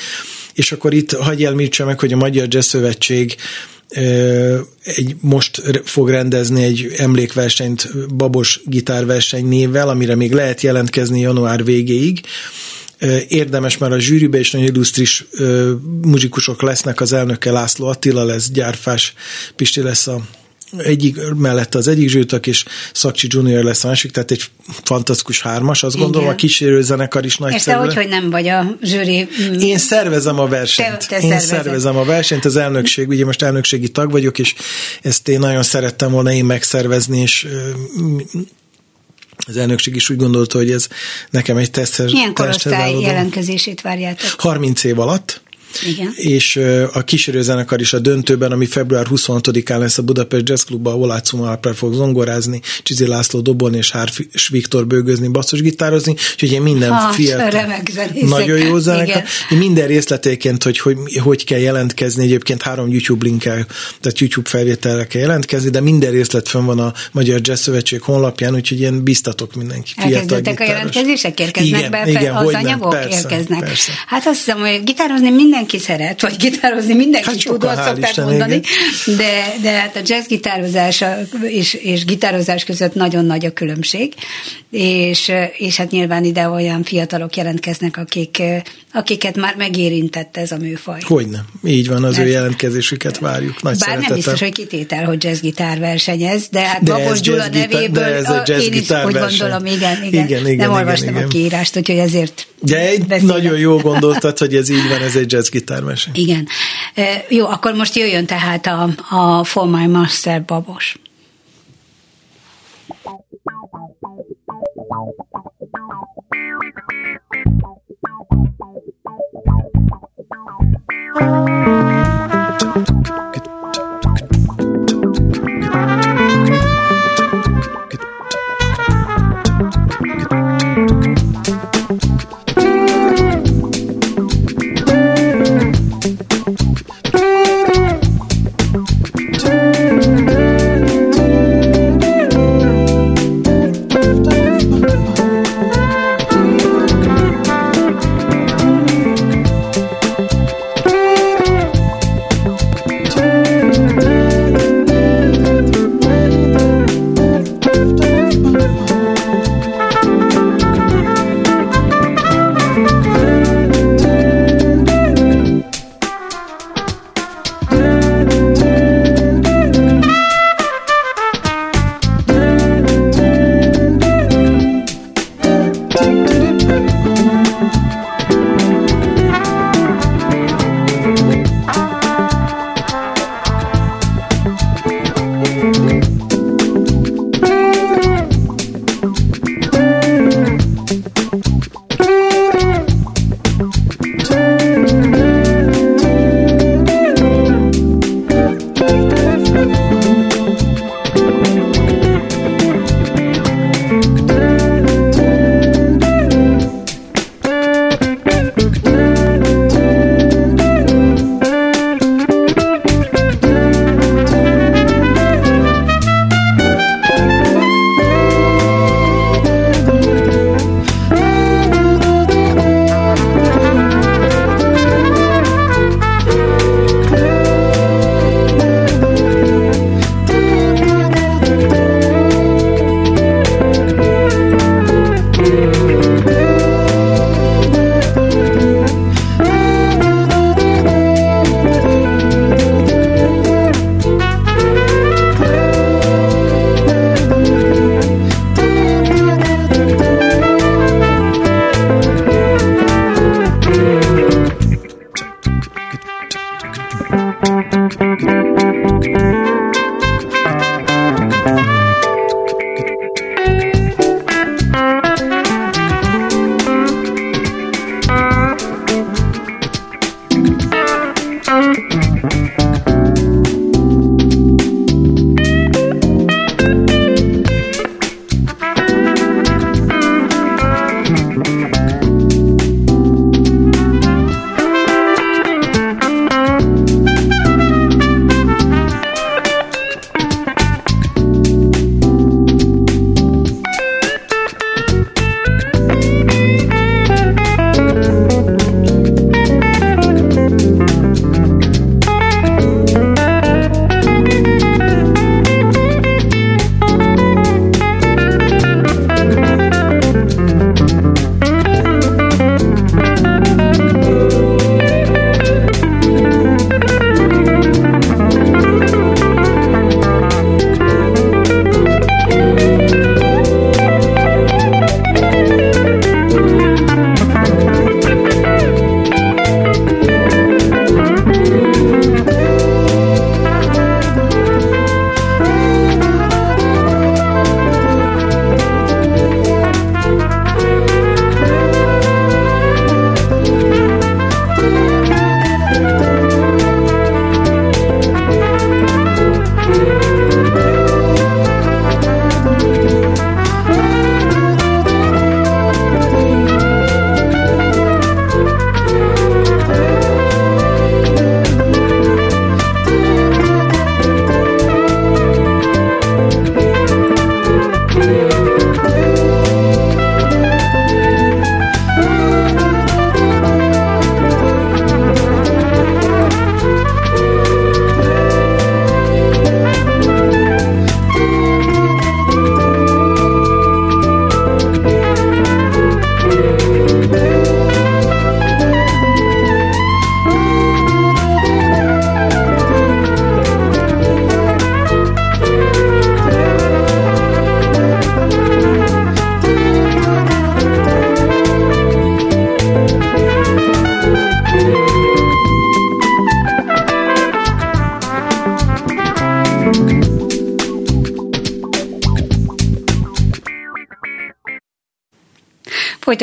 és 0.54 0.72
akkor 0.72 0.94
itt 0.94 1.12
hagyj 1.12 1.46
elmítsem 1.46 1.88
meg, 1.88 2.00
hogy 2.00 2.14
a 2.14 2.18
Magyar 2.18 2.48
Jazz 2.50 2.68
Szövetség 2.68 3.36
egy, 4.84 5.16
most 5.20 5.62
fog 5.84 6.10
rendezni 6.10 6.64
egy 6.64 6.94
emlékversenyt 6.98 7.90
Babos 8.16 8.62
gitárverseny 8.66 9.48
névvel, 9.48 9.90
amire 9.90 10.16
még 10.16 10.32
lehet 10.32 10.62
jelentkezni 10.62 11.20
január 11.20 11.64
végéig. 11.64 12.22
Érdemes, 13.28 13.78
mert 13.78 13.94
a 13.94 14.00
zsűribe 14.00 14.40
is 14.40 14.52
nagyon 14.52 14.68
illusztris 14.68 15.26
muzsikusok 16.02 16.62
lesznek, 16.62 17.02
az 17.02 17.14
elnöke 17.14 17.52
László 17.52 17.88
Attila 17.88 18.24
lesz, 18.24 18.50
Gyárfás 18.50 19.14
Pisti 19.56 19.82
lesz 19.82 20.08
a 20.08 20.22
egyik 20.78 21.18
mellette 21.36 21.78
az 21.78 21.88
egyik 21.88 22.10
zsűrtök, 22.10 22.48
és 22.48 22.66
Szakcsi 22.94 23.28
Junior 23.30 23.64
lesz 23.64 23.84
a 23.84 23.88
másik, 23.88 24.12
tehát 24.12 24.32
egy 24.32 24.44
fantasztikus 24.84 25.42
hármas, 25.42 25.84
azt 25.84 25.96
Igen. 25.96 26.06
gondolom 26.06 26.30
a 26.34 26.36
kísérő 26.36 26.82
zenekar 26.82 27.26
is 27.26 27.38
nagy 27.38 27.54
És 27.54 27.64
te 27.64 27.74
hogy, 27.74 27.94
hogy 27.94 28.08
nem 28.08 28.30
vagy 28.30 28.48
a 28.48 28.78
zsűri? 28.84 29.28
Én 29.60 29.78
szervezem 29.78 30.40
a 30.40 30.48
versenyt. 30.48 30.98
Te, 30.98 31.06
te 31.08 31.16
én 31.16 31.22
szervezed. 31.22 31.64
szervezem 31.64 31.98
a 31.98 32.04
versenyt, 32.04 32.46
az 32.46 32.56
elnökség, 32.56 33.08
ugye 33.08 33.26
most 33.26 33.42
elnökségi 33.42 33.90
tag 33.90 34.12
vagyok, 34.12 34.40
és 34.40 34.56
ezt 35.02 35.28
én 35.28 35.40
nagyon 35.40 35.64
szerettem 35.64 36.12
volna 36.12 36.32
én 36.32 36.46
megszervezni, 36.46 37.20
és 37.20 37.48
az 39.48 39.58
elnökség 39.58 39.96
is 39.96 40.10
úgy 40.10 40.18
gondolta, 40.18 40.58
hogy 40.58 40.72
ez 40.72 40.88
nekem 41.30 41.58
egy 41.58 41.72
tesztes. 41.72 42.12
Milyen 42.12 42.34
korosztály 42.34 43.00
jelentkezését 43.00 43.82
várjátok? 43.82 44.34
30 44.38 44.84
év 44.84 45.00
alatt. 45.00 45.42
Igen. 45.88 46.14
és 46.16 46.60
a 46.94 47.04
kísérőzenekar 47.04 47.80
is 47.80 47.94
a 47.94 48.00
döntőben, 48.00 48.52
ami 48.52 48.66
február 48.66 49.06
26-án 49.10 49.78
lesz 49.78 49.98
a 49.98 50.04
Budapest 50.04 50.50
Jazz 50.50 50.64
Clubban, 50.64 50.94
ahol 50.94 51.22
Alper 51.32 51.76
fog 51.76 51.94
zongorázni, 51.94 52.62
Csizi 52.84 53.08
László 53.08 53.40
dobolni, 53.40 53.78
és 53.78 53.92
Hárs 53.92 54.48
Viktor 54.50 54.88
bőgőzni, 54.88 55.28
basszusgitározni, 55.28 56.16
úgyhogy 56.32 56.52
én 56.52 56.62
minden 56.62 56.92
ha, 56.92 57.12
fiatal, 57.12 57.66
nagyon 58.38 58.58
jó 58.58 58.78
zenekar. 58.78 59.24
Én 59.52 59.58
minden 59.58 59.88
részletéként, 59.88 60.64
hogy, 60.64 60.80
hogy 60.80 60.98
hogy 61.24 61.44
kell 61.44 61.60
jelentkezni, 61.60 62.24
egyébként 62.24 62.62
három 62.62 62.90
YouTube 62.90 63.26
linkkel, 63.26 63.68
tehát 64.02 64.20
YouTube 64.20 64.50
felvételre 64.50 65.08
kell 65.08 65.22
jelentkezni, 65.22 65.70
de 65.70 65.80
minden 65.80 66.12
részlet 66.12 66.48
fönn 66.48 66.66
van 66.66 66.80
a 66.80 66.94
Magyar 67.12 67.40
Jazz 67.44 67.62
Szövetség 67.62 68.02
honlapján, 68.02 68.56
úgyhogy 68.56 68.82
én 68.82 69.04
biztatok 69.04 69.56
mindenki. 69.56 69.92
Elkezdődtek 69.96 70.60
a 70.60 70.64
jelentkezések, 70.64 71.40
érkeznek 71.40 71.80
igen, 71.80 71.92
be, 71.92 72.10
igen, 72.10 72.36
az 72.36 72.54
anyagok 72.54 72.90
persze, 72.90 73.18
érkeznek. 73.18 73.60
Persze. 73.60 73.92
Hát 74.08 74.28
azt 74.28 74.38
hiszem, 74.38 74.60
hogy 74.60 74.84
gitározni 74.84 75.30
minden 75.30 75.61
mindenki 75.62 75.92
szeret, 75.92 76.22
vagy 76.22 76.36
gitározni 76.38 76.94
mindenki 76.94 77.28
hát 77.28 77.44
tud, 77.44 77.64
azt 77.64 77.84
szokták 77.84 78.10
Isten, 78.10 78.26
mondani, 78.26 78.62
de, 79.06 79.54
de 79.62 79.72
hát 79.72 79.96
a 79.96 80.00
jazz 80.06 80.28
gitározás 80.28 81.04
és, 81.42 81.74
és 81.74 82.06
gitározás 82.06 82.64
között 82.64 82.94
nagyon 82.94 83.26
nagy 83.26 83.46
a 83.46 83.54
különbség, 83.54 84.14
és, 84.72 85.32
és 85.58 85.78
hát 85.78 85.92
nyilván 85.92 86.24
ide 86.24 86.48
olyan 86.48 86.84
fiatalok 86.84 87.36
jelentkeznek, 87.36 87.98
akik, 87.98 88.42
akiket 88.94 89.36
már 89.36 89.56
megérintett 89.58 90.38
ez 90.38 90.52
a 90.52 90.58
műfaj. 90.58 91.00
Hogyne, 91.04 91.46
így 91.64 91.88
van, 91.88 92.04
az 92.04 92.16
Mert, 92.16 92.28
ő 92.28 92.32
jelentkezésüket 92.32 93.20
várjuk. 93.20 93.62
Nagy 93.62 93.78
bár 93.78 93.80
szeretettel. 93.80 94.08
nem 94.08 94.16
biztos, 94.16 94.40
hogy 94.40 94.52
kitétel, 94.52 95.06
hogy 95.06 95.24
jazzgitár 95.24 95.80
versenyez, 95.80 96.48
de 96.52 96.60
hát 96.60 96.84
de 96.84 96.92
Babos 96.92 97.20
Gyula 97.20 97.48
nevéből 97.48 98.04
de 98.04 98.16
ez 98.16 98.30
a 98.30 98.42
én 98.42 98.74
is 98.74 98.90
úgy 98.90 99.14
gondolom, 99.14 99.66
igen, 99.66 100.04
igen, 100.04 100.26
igen, 100.26 100.48
igen 100.48 100.58
nem 100.58 100.72
olvastam 100.72 101.10
igen. 101.10 101.24
a 101.24 101.28
kiírást, 101.28 101.78
úgyhogy 101.78 101.98
ezért 101.98 102.48
De 102.62 102.90
egy 102.90 103.24
nagyon 103.24 103.58
jó 103.58 103.78
gondoltad, 103.78 104.38
hogy 104.38 104.56
ez 104.56 104.70
így 104.70 104.88
van, 104.90 105.02
ez 105.02 105.16
egy 105.16 105.36
jazzgitármese. 105.52 106.12
Igen. 106.14 106.48
E, 106.94 107.26
jó, 107.30 107.46
akkor 107.46 107.74
most 107.74 107.96
jöjjön 107.96 108.26
tehát 108.26 108.66
a, 108.66 108.90
a 109.10 109.44
For 109.44 109.68
My 109.68 109.86
Master 109.86 110.44
Babos. 110.44 111.00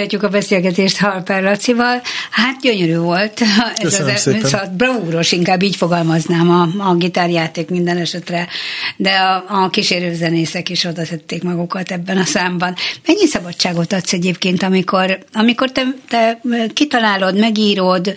Folytatjuk 0.08 0.32
a 0.32 0.38
beszélgetést 0.38 0.98
Harper 0.98 1.42
Lacival. 1.42 2.00
Hát 2.30 2.60
gyönyörű 2.60 2.96
volt. 2.96 3.40
Ez 3.74 3.82
Köszönöm 3.82 4.14
az, 4.14 4.20
szépen. 4.20 4.44
Szóval 4.44 4.74
bravúros, 4.76 5.32
inkább 5.32 5.62
így 5.62 5.76
fogalmaznám 5.76 6.50
a, 6.50 6.88
a 6.90 6.94
gitárjáték 6.94 7.68
minden 7.68 7.96
esetre, 7.96 8.48
de 8.96 9.10
a, 9.10 9.44
a 9.48 9.68
kísérőzenészek 9.68 10.68
is 10.68 10.84
oda 10.84 11.02
tették 11.02 11.42
magukat 11.42 11.90
ebben 11.90 12.16
a 12.16 12.24
számban. 12.24 12.74
Mennyi 13.06 13.26
szabadságot 13.26 13.92
adsz 13.92 14.12
egyébként, 14.12 14.62
amikor, 14.62 15.18
amikor 15.32 15.72
te, 15.72 15.82
te 16.08 16.40
kitalálod, 16.74 17.38
megírod, 17.38 18.14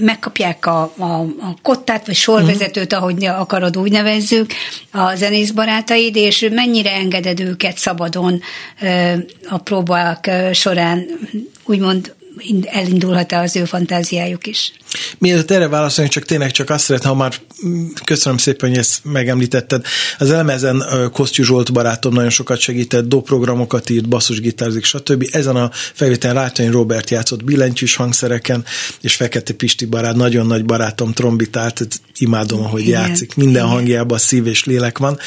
megkapják 0.00 0.66
a, 0.66 0.92
a, 0.98 1.20
a 1.20 1.56
kottát, 1.62 2.06
vagy 2.06 2.14
sorvezetőt, 2.14 2.92
uh-huh. 2.92 3.08
ahogy 3.08 3.24
akarod, 3.24 3.76
úgy 3.76 3.90
nevezzük, 3.90 4.52
a 4.92 5.14
zenész 5.14 5.50
barátaid, 5.50 6.16
és 6.16 6.48
mennyire 6.52 6.92
engeded 6.92 7.40
őket 7.40 7.76
szabadon 7.76 8.40
a 9.48 9.58
próbák 9.58 10.30
során, 10.52 11.06
úgymond 11.64 12.14
elindulhat-e 12.64 13.40
az 13.40 13.56
ő 13.56 13.64
fantáziájuk 13.64 14.46
is? 14.46 14.72
Mielőtt 15.18 15.50
erre 15.50 15.68
válaszoljunk, 15.68 16.14
csak 16.14 16.24
tényleg 16.24 16.50
csak 16.50 16.70
azt 16.70 16.84
szeretném, 16.84 17.12
ha 17.12 17.18
már 17.18 17.34
köszönöm 18.04 18.38
szépen, 18.38 18.68
hogy 18.68 18.78
ezt 18.78 19.00
megemlítetted. 19.02 19.86
Az 20.18 20.30
elemezen 20.30 20.84
Kosztyú 21.12 21.44
Zsolt 21.44 21.72
barátom 21.72 22.14
nagyon 22.14 22.30
sokat 22.30 22.58
segített, 22.58 23.08
doprogramokat 23.08 23.90
írt, 23.90 24.08
basszusgitárzik, 24.08 24.84
stb. 24.84 25.28
Ezen 25.32 25.56
a 25.56 25.70
felvételen 25.72 26.36
Rátonyi 26.36 26.68
Robert 26.68 27.10
játszott 27.10 27.44
billentyűs 27.44 27.94
hangszereken, 27.94 28.64
és 29.00 29.14
Fekete 29.14 29.52
Pisti 29.52 29.84
barát, 29.84 30.16
nagyon 30.16 30.46
nagy 30.46 30.64
barátom 30.64 31.12
trombitált, 31.12 31.88
imádom, 32.18 32.64
ahogy 32.64 32.80
Igen. 32.80 33.06
játszik. 33.06 33.34
Minden 33.34 33.64
Igen. 33.64 33.74
hangjában 33.74 34.18
szív 34.18 34.46
és 34.46 34.64
lélek 34.64 34.98
van 34.98 35.18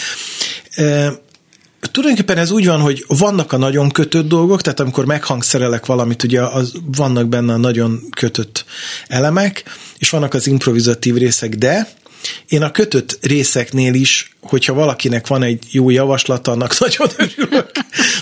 tulajdonképpen 1.81 2.37
ez 2.37 2.51
úgy 2.51 2.65
van, 2.65 2.79
hogy 2.79 3.05
vannak 3.07 3.53
a 3.53 3.57
nagyon 3.57 3.91
kötött 3.91 4.27
dolgok, 4.27 4.61
tehát 4.61 4.79
amikor 4.79 5.05
meghangszerelek 5.05 5.85
valamit, 5.85 6.23
ugye 6.23 6.41
az, 6.41 6.71
vannak 6.95 7.27
benne 7.27 7.53
a 7.53 7.57
nagyon 7.57 8.01
kötött 8.15 8.65
elemek, 9.07 9.63
és 9.97 10.09
vannak 10.09 10.33
az 10.33 10.47
improvizatív 10.47 11.15
részek, 11.15 11.55
de 11.55 11.87
én 12.47 12.61
a 12.61 12.71
kötött 12.71 13.17
részeknél 13.21 13.93
is, 13.93 14.31
hogyha 14.41 14.73
valakinek 14.73 15.27
van 15.27 15.43
egy 15.43 15.63
jó 15.71 15.89
javaslat, 15.89 16.47
annak 16.47 16.77
nagyon 16.79 17.07
örülök, 17.17 17.71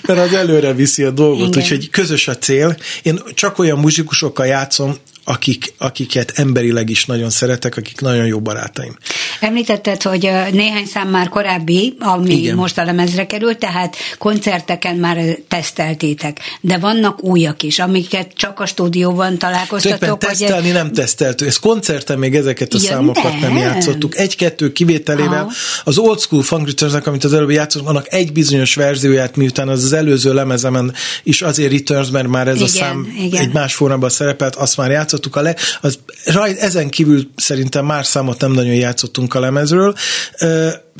mert 0.07 0.19
az 0.19 0.33
előre 0.33 0.73
viszi 0.73 1.03
a 1.03 1.11
dolgot, 1.11 1.47
Igen. 1.47 1.61
úgyhogy 1.61 1.89
közös 1.89 2.27
a 2.27 2.37
cél. 2.37 2.77
Én 3.01 3.19
csak 3.33 3.59
olyan 3.59 3.79
muzsikusokkal 3.79 4.45
játszom, 4.45 4.95
akik, 5.27 5.73
akiket 5.77 6.31
emberileg 6.35 6.89
is 6.89 7.05
nagyon 7.05 7.29
szeretek, 7.29 7.77
akik 7.77 8.01
nagyon 8.01 8.25
jó 8.25 8.39
barátaim. 8.39 8.97
Említetted, 9.39 10.01
hogy 10.01 10.31
néhány 10.51 10.85
szám 10.85 11.09
már 11.09 11.29
korábbi, 11.29 11.95
ami 11.99 12.33
Igen. 12.33 12.55
most 12.55 12.77
a 12.77 12.83
lemezre 12.83 13.25
került, 13.25 13.57
tehát 13.57 13.95
koncerteken 14.17 14.95
már 14.95 15.37
teszteltétek, 15.47 16.39
de 16.61 16.77
vannak 16.77 17.23
újak 17.23 17.63
is, 17.63 17.79
amiket 17.79 18.31
csak 18.35 18.59
a 18.59 18.65
stúdióban 18.65 19.37
találkoztatok. 19.37 20.19
tesztelni 20.19 20.67
ez... 20.67 20.73
nem 20.73 20.91
teszteltük, 20.91 21.47
ez 21.47 21.57
koncerten 21.57 22.19
még 22.19 22.35
ezeket 22.35 22.73
a 22.73 22.77
ja, 22.81 22.89
számokat 22.89 23.23
nem, 23.23 23.39
nem 23.39 23.57
játszottuk. 23.57 24.17
Egy-kettő 24.17 24.71
kivételével 24.71 25.41
Aha. 25.41 25.51
az 25.83 25.97
Old 25.97 26.19
School 26.19 26.43
Funk 26.43 26.67
returns 26.67 26.93
amit 27.07 27.23
az 27.23 27.33
előbb 27.33 27.51
játszottunk, 27.51 27.89
annak 27.89 28.13
egy 28.13 28.31
bizonyos 28.31 28.75
verzióját, 28.75 29.35
miután 29.35 29.67
az 29.67 29.83
az 29.83 29.93
előző 29.93 30.33
lemezemen 30.33 30.93
is 31.23 31.41
azért 31.41 31.71
Returns, 31.71 32.09
mert 32.09 32.27
már 32.27 32.47
ez 32.47 32.55
igen, 32.55 32.67
a 32.67 32.69
szám 32.69 33.13
igen. 33.19 33.41
egy 33.41 33.53
más 33.53 33.73
formában 33.73 34.09
szerepelt, 34.09 34.55
azt 34.55 34.77
már 34.77 34.91
játszottuk 35.15 35.35
a 35.35 35.41
le, 35.41 35.55
az, 35.81 35.99
raj, 36.25 36.55
ezen 36.59 36.89
kívül 36.89 37.29
szerintem 37.35 37.85
más 37.85 38.07
számot 38.07 38.39
nem 38.39 38.51
nagyon 38.51 38.73
játszottunk 38.73 39.33
a 39.33 39.39
lemezről, 39.39 39.95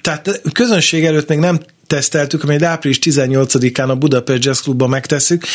tehát 0.01 0.41
közönség 0.51 1.05
előtt 1.05 1.27
még 1.27 1.37
nem 1.37 1.59
teszteltük, 1.87 2.43
amely 2.43 2.57
április 2.63 2.99
18-án 3.01 3.89
a 3.89 3.95
Budapest 3.95 4.43
Jazz 4.43 4.59
Clubban 4.59 4.89
megtesszük. 4.89 5.45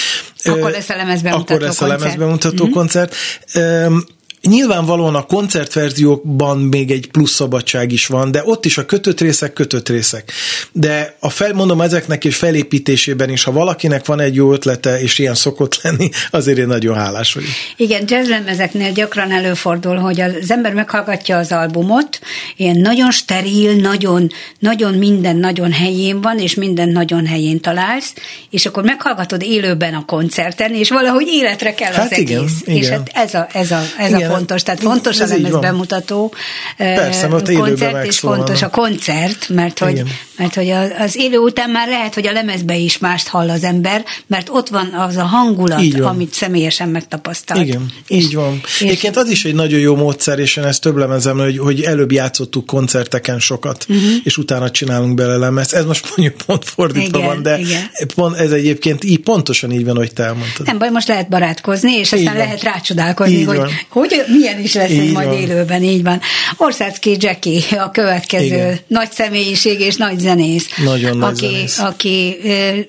Akkor 0.44 0.70
lesz 0.70 0.88
a 0.88 0.96
lemezbemutató 0.96 1.54
Akkor 1.54 1.66
lesz 1.66 1.80
a 1.80 1.86
lemezbemutató 1.86 2.68
koncert. 2.68 3.14
Mm-hmm. 3.58 3.96
Nyilvánvalóan 4.42 5.14
a 5.14 5.26
koncertverziókban 5.26 6.58
még 6.58 6.90
egy 6.90 7.08
plusz 7.10 7.32
szabadság 7.32 7.92
is 7.92 8.06
van, 8.06 8.30
de 8.30 8.42
ott 8.44 8.64
is 8.64 8.78
a 8.78 8.86
kötött 8.86 9.20
részek, 9.20 9.52
kötött 9.52 9.88
részek. 9.88 10.32
De 10.72 11.16
a 11.18 11.30
fel, 11.30 11.52
mondom 11.52 11.80
ezeknek 11.80 12.24
és 12.24 12.36
felépítésében 12.36 13.30
is, 13.30 13.44
ha 13.44 13.52
valakinek 13.52 14.06
van 14.06 14.20
egy 14.20 14.34
jó 14.34 14.52
ötlete, 14.52 15.00
és 15.00 15.18
ilyen 15.18 15.34
szokott 15.34 15.78
lenni, 15.82 16.08
azért 16.30 16.58
én 16.58 16.66
nagyon 16.66 16.96
hálás 16.96 17.32
vagyok. 17.34 17.50
Igen, 17.76 18.04
jazzlemezeknél 18.06 18.92
gyakran 18.92 19.32
előfordul, 19.32 19.96
hogy 19.96 20.20
az 20.20 20.50
ember 20.50 20.74
meghallgatja 20.74 21.38
az 21.38 21.52
albumot, 21.52 22.20
ilyen 22.56 22.76
nagyon 22.76 23.10
steril, 23.10 23.74
nagyon, 23.74 24.30
nagyon 24.58 24.94
minden 24.94 25.36
nagyon 25.36 25.72
helyén 25.72 26.20
van, 26.20 26.38
és 26.38 26.54
minden 26.54 26.88
nagyon 26.88 27.26
helyén 27.26 27.60
találsz, 27.60 28.14
és 28.50 28.66
akkor 28.66 28.82
meghallgatod 28.82 29.42
élőben 29.42 29.94
a 29.94 30.04
koncerten, 30.04 30.74
és 30.74 30.90
valahogy 30.90 31.26
életre 31.28 31.74
kell 31.74 31.92
hát 31.92 32.12
az 32.12 32.18
igen, 32.18 32.38
egész. 32.38 32.60
Igen. 32.64 32.76
És 32.76 32.88
hát 32.88 33.10
ez 33.14 33.34
a, 33.34 33.48
ez 33.52 33.70
a, 33.70 33.82
ez 33.98 34.10
igen, 34.10 34.29
a 34.29 34.29
fontos, 34.30 34.62
tehát 34.62 34.80
fontos 34.80 35.20
ez 35.20 35.30
a 35.30 35.34
lemez 35.34 35.58
bemutató 35.58 36.34
Persze, 36.76 37.28
koncert, 37.28 38.06
és 38.06 38.18
fontos 38.18 38.62
a 38.62 38.68
koncert, 38.68 39.48
mert 39.48 39.78
hogy, 39.78 40.02
mert 40.36 40.54
hogy 40.54 40.70
az 40.98 41.16
élő 41.16 41.38
után 41.38 41.70
már 41.70 41.88
lehet, 41.88 42.14
hogy 42.14 42.26
a 42.26 42.32
lemezbe 42.32 42.76
is 42.76 42.98
mást 42.98 43.28
hall 43.28 43.50
az 43.50 43.64
ember, 43.64 44.04
mert 44.26 44.48
ott 44.52 44.68
van 44.68 44.94
az 45.08 45.16
a 45.16 45.24
hangulat, 45.24 46.00
amit 46.00 46.32
személyesen 46.32 46.88
megtapasztalt. 46.88 47.60
Igen, 47.60 47.92
és, 48.06 48.24
így 48.24 48.34
van. 48.34 48.60
És 48.64 48.80
Egyébként 48.80 49.16
az 49.16 49.30
is 49.30 49.44
egy 49.44 49.54
nagyon 49.54 49.80
jó 49.80 49.96
módszer, 49.96 50.38
és 50.38 50.56
én 50.56 50.64
ezt 50.64 50.80
több 50.80 50.96
lemezem, 50.96 51.38
hogy, 51.38 51.58
hogy 51.58 51.80
előbb 51.80 52.12
játszottuk 52.12 52.66
koncerteken 52.66 53.38
sokat, 53.38 53.86
uh-huh. 53.88 54.10
és 54.24 54.38
utána 54.38 54.70
csinálunk 54.70 55.14
bele 55.14 55.36
lemez. 55.36 55.74
Ez 55.74 55.84
most 55.84 56.12
mondjuk 56.16 56.42
pont 56.46 56.64
fordítva 56.64 57.18
igen, 57.18 57.28
van, 57.28 57.42
de 57.42 57.58
igen. 57.58 57.90
pont, 58.14 58.36
ez 58.36 58.50
egyébként 58.50 59.04
így 59.04 59.18
pontosan 59.20 59.72
így 59.72 59.84
van, 59.84 59.96
hogy 59.96 60.12
te 60.12 60.22
elmondtad. 60.22 60.66
Nem 60.66 60.78
baj, 60.78 60.90
most 60.90 61.08
lehet 61.08 61.28
barátkozni, 61.28 61.92
és 61.92 62.12
aztán 62.12 62.36
lehet 62.36 62.62
rácsodálkozni, 62.62 63.34
így 63.34 63.46
hogy, 63.46 63.56
van. 63.56 63.70
hogy 63.88 64.19
milyen 64.26 64.60
is 64.60 64.74
lesz 64.74 64.90
így 64.90 65.12
majd 65.12 65.28
van. 65.28 65.36
élőben, 65.36 65.82
így 65.82 66.02
van. 66.02 66.20
Orszácki 66.56 67.16
Jackie 67.20 67.80
a 67.80 67.90
következő 67.90 68.44
Igen. 68.44 68.78
nagy 68.86 69.12
személyiség 69.12 69.80
és 69.80 69.96
nagy 69.96 70.18
zenész. 70.18 70.68
Nagyon 70.84 71.10
aki, 71.10 71.18
nagy 71.18 71.36
zenész. 71.36 71.78
Aki 71.78 72.36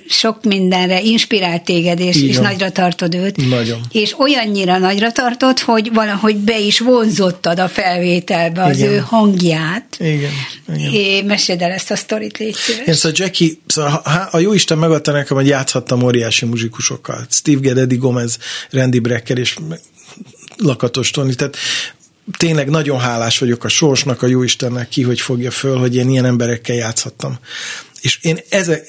sok 0.09 0.43
mindenre 0.43 1.01
inspirált 1.01 1.63
téged, 1.63 1.99
és, 1.99 2.21
és 2.21 2.37
nagyra 2.37 2.69
tartod 2.71 3.15
őt. 3.15 3.49
Nagyon. 3.49 3.79
És 3.91 4.19
olyannyira 4.19 4.77
nagyra 4.77 5.11
tartod, 5.11 5.59
hogy 5.59 5.89
valahogy 5.93 6.35
be 6.35 6.59
is 6.59 6.79
vonzottad 6.79 7.59
a 7.59 7.67
felvételbe 7.67 8.63
az 8.63 8.77
Igen. 8.77 8.91
ő 8.91 8.97
hangját. 8.97 9.97
Igen. 9.99 10.31
Igen. 10.75 10.93
É, 10.93 11.21
meséld 11.21 11.61
el 11.61 11.71
ezt 11.71 11.91
a 11.91 11.95
sztorit, 11.95 12.37
légy 12.37 12.55
szíves. 12.55 12.87
Én 12.87 12.93
szóval 12.93 13.17
Jackie, 13.19 13.51
szóval 13.67 14.01
a 14.31 14.39
Jóisten 14.39 14.77
megadta 14.77 15.11
nekem, 15.11 15.37
hogy 15.37 15.47
játszhattam 15.47 16.03
óriási 16.03 16.45
muzsikusokkal. 16.45 17.25
Steve 17.29 17.59
Gadd, 17.61 17.77
Eddie 17.77 17.97
Gomez, 17.97 18.37
Randy 18.69 18.99
Brecker, 18.99 19.37
és 19.37 19.57
Lakatos 20.61 21.11
Tony, 21.11 21.35
tehát 21.35 21.57
tényleg 22.37 22.69
nagyon 22.69 22.99
hálás 22.99 23.39
vagyok 23.39 23.63
a 23.63 23.67
sorsnak, 23.67 24.21
a 24.21 24.27
jóistennek 24.27 24.89
ki, 24.89 25.01
hogy 25.01 25.21
fogja 25.21 25.51
föl, 25.51 25.77
hogy 25.77 25.95
én 25.95 26.09
ilyen 26.09 26.25
emberekkel 26.25 26.75
játszhattam. 26.75 27.39
És 28.01 28.19
én 28.21 28.39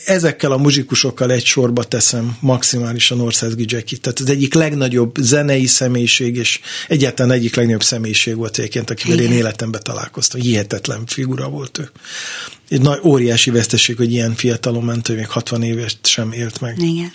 ezekkel 0.05 0.53
a 0.53 0.57
muzsikusokkal 0.57 1.31
egy 1.31 1.45
sorba 1.45 1.85
teszem 1.85 2.37
maximálisan 2.41 3.20
Országgi 3.20 3.64
Jackie. 3.68 3.99
Tehát 3.99 4.18
az 4.18 4.31
egyik 4.31 4.55
legnagyobb 4.55 5.16
zenei 5.20 5.66
személyiség, 5.66 6.37
és 6.37 6.61
egyáltalán 6.89 7.33
egyik 7.33 7.55
legnagyobb 7.55 7.83
személyiség 7.83 8.37
volt 8.37 8.59
egyébként, 8.59 8.91
akivel 8.91 9.18
Igen. 9.18 9.31
én 9.31 9.39
életemben 9.39 9.81
találkoztam. 9.83 10.41
Hihetetlen 10.41 11.07
figura 11.07 11.49
volt 11.49 11.79
ő. 11.79 11.91
Egy 12.68 12.81
nagy, 12.81 13.01
óriási 13.03 13.51
veszteség, 13.51 13.97
hogy 13.97 14.12
ilyen 14.12 14.35
fiatalon 14.35 14.85
ment, 14.85 15.07
hogy 15.07 15.16
még 15.16 15.29
60 15.29 15.62
éves 15.62 15.97
sem 16.03 16.33
élt 16.33 16.61
meg. 16.61 16.79
Igen. 16.79 17.12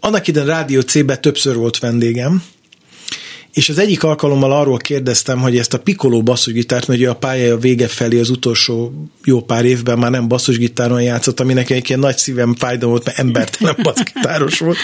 Annak 0.00 0.28
idején 0.28 0.48
Rádió 0.48 0.80
C-ben 0.80 1.20
többször 1.20 1.56
volt 1.56 1.78
vendégem, 1.78 2.42
és 3.52 3.68
az 3.68 3.78
egyik 3.78 4.04
alkalommal 4.04 4.52
arról 4.52 4.76
kérdeztem, 4.76 5.40
hogy 5.40 5.58
ezt 5.58 5.74
a 5.74 5.78
Piccolo 5.78 6.22
basszusgitárt, 6.22 6.86
mert 6.86 7.06
a 7.06 7.14
pályája 7.14 7.56
vége 7.56 7.88
felé 7.88 8.20
az 8.20 8.30
utolsó 8.30 8.92
jó 9.24 9.40
pár 9.40 9.64
évben 9.64 9.98
már 9.98 10.10
nem 10.10 10.28
basszusgitáron 10.28 11.02
játszott, 11.02 11.40
ami 11.40 11.52
nekem 11.52 11.76
egy 11.76 11.88
ilyen 11.88 12.00
nagy 12.00 12.18
szívem 12.18 12.54
fájdalom 12.54 12.90
volt, 12.90 13.06
mert 13.06 13.18
embertelen 13.18 13.76
basszusgitáros 13.82 14.58
volt, 14.58 14.76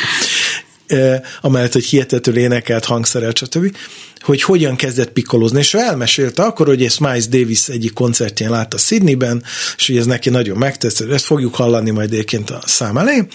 amellett, 1.40 1.72
hogy 1.72 1.84
hihetetül 1.84 2.36
énekelt, 2.36 2.84
hangszerelt, 2.84 3.36
stb., 3.36 3.76
hogy 4.20 4.42
hogyan 4.42 4.76
kezdett 4.76 5.12
pikkolozni, 5.12 5.58
és 5.58 5.74
ő 5.74 5.78
elmesélte 5.78 6.42
akkor, 6.42 6.66
hogy 6.66 6.84
ezt 6.84 7.00
Miles 7.00 7.28
Davis 7.28 7.68
egyik 7.68 7.92
koncertjén 7.92 8.50
látta 8.50 8.78
Sydneyben, 8.78 9.44
és 9.76 9.86
hogy 9.86 9.96
ez 9.96 10.06
neki 10.06 10.30
nagyon 10.30 10.58
megtetszett, 10.58 11.10
ezt 11.10 11.24
fogjuk 11.24 11.54
hallani 11.54 11.90
majd 11.90 12.12
egyébként 12.12 12.50
a 12.50 12.62
szám 12.66 12.98
elején, 12.98 13.28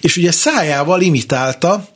és 0.00 0.16
ugye 0.16 0.30
szájával 0.30 1.00
imitálta 1.00 1.88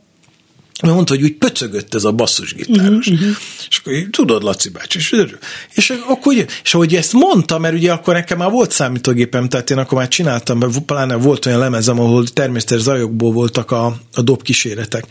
mert 0.82 0.94
mondta, 0.94 1.14
hogy 1.14 1.22
úgy 1.22 1.34
pöcögött 1.34 1.94
ez 1.94 2.04
a 2.04 2.12
basszusgitáros. 2.12 3.06
Uh-huh. 3.06 3.28
És 3.68 3.78
akkor 3.78 3.92
tudod, 4.10 4.42
Laci 4.42 4.68
bácsi, 4.68 4.98
és, 4.98 5.26
és 5.74 5.94
akkor 6.06 6.34
és 6.64 6.74
ahogy 6.74 6.94
ezt 6.94 7.12
mondta, 7.12 7.58
mert 7.58 7.74
ugye 7.74 7.92
akkor 7.92 8.14
nekem 8.14 8.38
már 8.38 8.50
volt 8.50 8.70
számítógépem, 8.70 9.48
tehát 9.48 9.70
én 9.70 9.78
akkor 9.78 9.98
már 9.98 10.08
csináltam, 10.08 10.58
mert 10.58 10.78
pláne 10.78 11.14
volt 11.14 11.46
olyan 11.46 11.58
lemezem, 11.58 12.00
ahol 12.00 12.28
természetes 12.28 12.80
zajokból 12.80 13.32
voltak 13.32 13.70
a, 13.70 14.00
a 14.14 14.22
dob 14.22 14.42
kíséretek. 14.42 15.06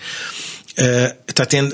E, 0.76 0.84
tehát 1.34 1.54
én 1.54 1.74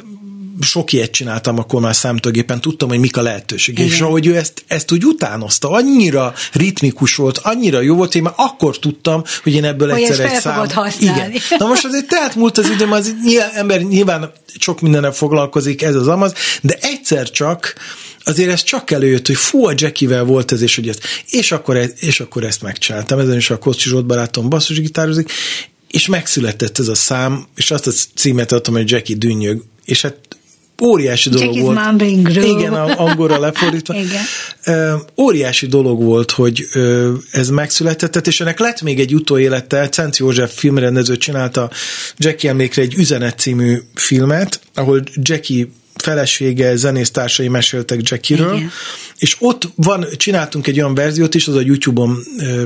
sok 0.61 0.93
ilyet 0.93 1.11
csináltam 1.11 1.59
akkor 1.59 1.81
már 1.81 1.95
számítógépen, 1.95 2.61
tudtam, 2.61 2.89
hogy 2.89 2.99
mik 2.99 3.17
a 3.17 3.21
lehetőségek. 3.21 3.85
És 3.85 4.01
ahogy 4.01 4.27
ő 4.27 4.35
ezt, 4.35 4.63
ezt 4.67 4.91
úgy 4.91 5.05
utánozta, 5.05 5.69
annyira 5.69 6.33
ritmikus 6.51 7.15
volt, 7.15 7.37
annyira 7.37 7.81
jó 7.81 7.95
volt, 7.95 8.15
én 8.15 8.21
már 8.21 8.33
akkor 8.35 8.79
tudtam, 8.79 9.23
hogy 9.43 9.53
én 9.53 9.63
ebből 9.63 9.91
hogy 9.91 10.01
egyszer 10.01 10.25
egy 10.25 10.39
szám... 10.39 10.67
Igen. 10.99 11.33
Na 11.57 11.67
most 11.67 11.85
azért 11.85 12.07
tehát 12.07 12.35
múlt 12.35 12.57
az 12.57 12.69
időm, 12.69 12.91
az 12.91 13.13
nyilván, 13.23 13.49
ember 13.53 13.81
nyilván 13.81 14.31
sok 14.59 14.81
mindenre 14.81 15.11
foglalkozik, 15.11 15.81
ez 15.81 15.95
az 15.95 16.07
amaz, 16.07 16.33
de 16.61 16.77
egyszer 16.81 17.31
csak 17.31 17.75
azért 18.23 18.51
ez 18.51 18.63
csak 18.63 18.91
előjött, 18.91 19.27
hogy 19.27 19.35
fú, 19.35 19.65
a 19.65 19.73
Jackivel 19.75 20.23
volt 20.23 20.51
ez, 20.51 20.61
és 20.61 20.75
hogy 20.75 20.87
ezt, 20.87 21.03
és 21.29 21.51
akkor, 21.51 21.77
e- 21.77 21.91
és 21.99 22.19
akkor 22.19 22.43
ezt 22.43 22.61
megcsináltam. 22.61 23.19
Ezen 23.19 23.37
is 23.37 23.49
a 23.49 23.57
Kocsi 23.57 23.89
Zsolt 23.89 24.05
barátom 24.05 24.49
basszusgitározik, 24.49 25.31
és 25.91 26.07
megszületett 26.07 26.79
ez 26.79 26.87
a 26.87 26.95
szám, 26.95 27.45
és 27.55 27.71
azt 27.71 27.87
a 27.87 27.91
címet 28.15 28.51
adtam, 28.51 28.73
hogy 28.73 28.91
Jackie 28.91 29.15
dünnyög, 29.15 29.63
és 29.85 30.01
hát 30.01 30.15
óriási 30.81 31.29
dolog 31.29 31.59
volt. 31.59 31.79
mumbling 31.85 32.27
groove. 32.27 32.47
Igen, 32.47 32.73
angolra 32.73 33.39
lefordítva. 33.39 33.95
Igen. 34.03 34.23
Óriási 35.17 35.67
dolog 35.67 36.03
volt, 36.03 36.31
hogy 36.31 36.67
ez 37.31 37.49
megszületett, 37.49 38.27
és 38.27 38.41
ennek 38.41 38.59
lett 38.59 38.81
még 38.81 38.99
egy 38.99 39.15
utóélete, 39.15 39.89
Cent 39.89 40.17
József 40.17 40.53
filmrendező 40.55 41.17
csinálta 41.17 41.69
Jackie 42.17 42.49
emlékre 42.49 42.81
egy 42.81 42.93
Üzenet 42.93 43.39
című 43.39 43.77
filmet, 43.93 44.59
ahol 44.73 45.03
Jackie 45.15 45.67
felesége, 46.05 46.75
zenésztársai 46.75 47.47
meséltek 47.47 48.09
Jackie-ről, 48.09 48.55
Igen. 48.55 48.71
és 49.17 49.35
ott 49.39 49.69
van, 49.75 50.05
csináltunk 50.17 50.67
egy 50.67 50.79
olyan 50.79 50.95
verziót 50.95 51.35
is, 51.35 51.47
az 51.47 51.55
a 51.55 51.61
YouTube-on 51.61 52.17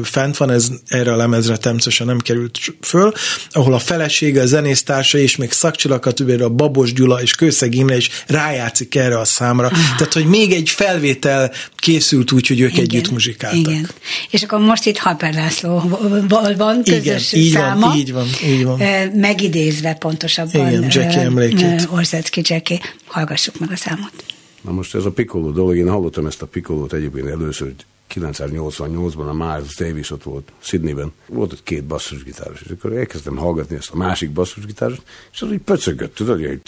fent 0.04 0.38
van, 0.38 0.52
ez 0.52 0.68
erre 0.88 1.14
a 1.14 1.16
lemezre 1.16 1.58
természetesen 1.58 2.08
nem 2.08 2.20
került 2.20 2.60
föl, 2.82 3.14
ahol 3.52 3.74
a 3.74 3.80
felesége, 3.80 4.42
a 4.42 4.46
zenésztársai 4.46 5.22
és 5.22 5.36
még 5.36 5.52
szakcsilakat, 5.52 6.20
a 6.20 6.50
Babos 6.50 6.94
Gyula 6.94 7.22
és 7.22 7.36
Kőszeg 7.36 7.76
Imre 7.76 7.96
is 7.96 8.10
rájátszik 8.28 8.96
erre 8.96 9.20
a 9.20 9.26
számra. 9.26 9.66
Ah. 9.66 9.72
Tehát, 9.98 10.14
hogy 10.14 10.26
még 10.26 10.52
egy 10.52 10.70
felvétel 10.70 11.52
készült 11.76 12.32
úgy, 12.32 12.48
hogy 12.48 12.60
ők 12.60 12.72
Igen. 12.72 12.84
együtt 12.84 13.12
muzsikáltak. 13.12 13.60
Igen. 13.60 13.90
És 14.30 14.44
akkor 14.44 14.60
most 14.60 14.86
itt 14.86 14.98
Haper 14.98 15.34
Lászlóval 15.34 16.56
van 16.58 16.84
közös 16.84 17.32
Igen, 17.32 17.46
így 17.46 17.52
száma. 17.52 17.88
Van, 17.88 17.98
így 17.98 18.14
van, 18.14 18.28
így 18.46 18.64
van. 18.64 18.82
Megidézve 19.14 19.94
pontosabban. 19.94 20.68
Igen, 20.68 20.84
Jackie 20.84 21.22
emlékét. 21.22 21.88
Orzecki 21.92 22.42
Jackie 22.44 22.80
hallgassuk 23.10 23.60
meg 23.60 23.72
a 23.72 23.76
számot. 23.76 24.24
Na 24.62 24.72
most 24.72 24.95
ez 24.95 25.05
a 25.05 25.12
Piccolo 25.12 25.51
dolog, 25.51 25.76
én 25.76 25.89
hallottam 25.89 26.26
ezt 26.26 26.41
a 26.41 26.47
Piccolót 26.47 26.93
egyébként 26.93 27.28
először 27.28 27.74
1988-ban 28.16 29.28
a 29.30 29.34
Miles 29.34 29.76
Davis 29.76 30.12
ott 30.12 30.24
volt 30.24 30.51
Sydneyben. 30.60 31.12
Volt 31.28 31.53
ott 31.53 31.64
két 31.64 31.84
basszusgitáros, 31.84 32.62
és 32.62 32.72
akkor 32.72 32.93
elkezdtem 32.93 33.36
hallgatni 33.36 33.76
ezt 33.76 33.89
a 33.91 33.97
másik 33.97 34.32
basszusgitáros, 34.32 34.97
és 35.32 35.41
az 35.41 35.49
úgy 35.49 35.60
pöcögött, 35.60 36.16
tudod, 36.16 36.36
hogy 36.38 36.62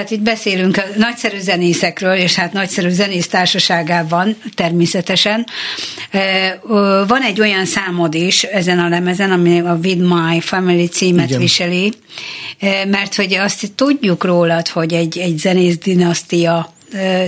hát 0.00 0.10
itt 0.10 0.20
beszélünk 0.20 0.76
a 0.76 0.82
nagyszerű 0.96 1.38
zenészekről, 1.38 2.14
és 2.14 2.34
hát 2.34 2.52
nagyszerű 2.52 2.88
zenész 2.88 3.28
társaságában 3.28 4.36
természetesen. 4.54 5.46
Van 7.06 7.22
egy 7.22 7.40
olyan 7.40 7.64
számod 7.64 8.14
is 8.14 8.42
ezen 8.42 8.78
a 8.78 8.88
lemezen, 8.88 9.30
ami 9.30 9.60
a 9.60 9.78
With 9.82 10.00
My 10.00 10.40
Family 10.40 10.86
címet 10.86 11.28
Igen. 11.28 11.40
viseli, 11.40 11.92
mert 12.90 13.14
hogy 13.14 13.34
azt 13.34 13.72
tudjuk 13.74 14.24
rólad, 14.24 14.68
hogy 14.68 14.92
egy, 14.92 15.18
egy 15.18 15.38
zenész 15.38 15.78
dinasztia 15.78 16.72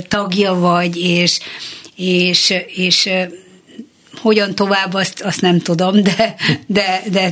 tagja 0.09 0.55
vagy, 0.55 0.97
és, 0.97 1.39
és, 1.97 2.55
és 2.75 3.09
hogyan 4.23 4.55
tovább, 4.55 4.95
azt, 4.95 5.21
azt 5.21 5.41
nem 5.41 5.59
tudom, 5.59 6.03
de, 6.03 6.35
de, 6.67 7.03
de 7.11 7.31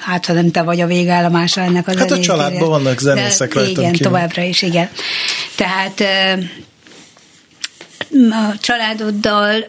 hát 0.00 0.26
ha 0.26 0.32
nem 0.32 0.50
te 0.50 0.62
vagy 0.62 0.80
a 0.80 0.86
végállomása 0.86 1.60
ennek 1.60 1.88
az 1.88 1.96
Hát 1.96 2.10
a 2.10 2.20
családban 2.20 2.68
vannak 2.68 2.98
zenészek 2.98 3.54
de, 3.54 3.68
Igen, 3.68 3.92
kívül. 3.92 4.06
továbbra 4.06 4.42
is, 4.42 4.62
igen. 4.62 4.88
Tehát 5.54 6.00
a 8.30 8.58
családoddal 8.60 9.64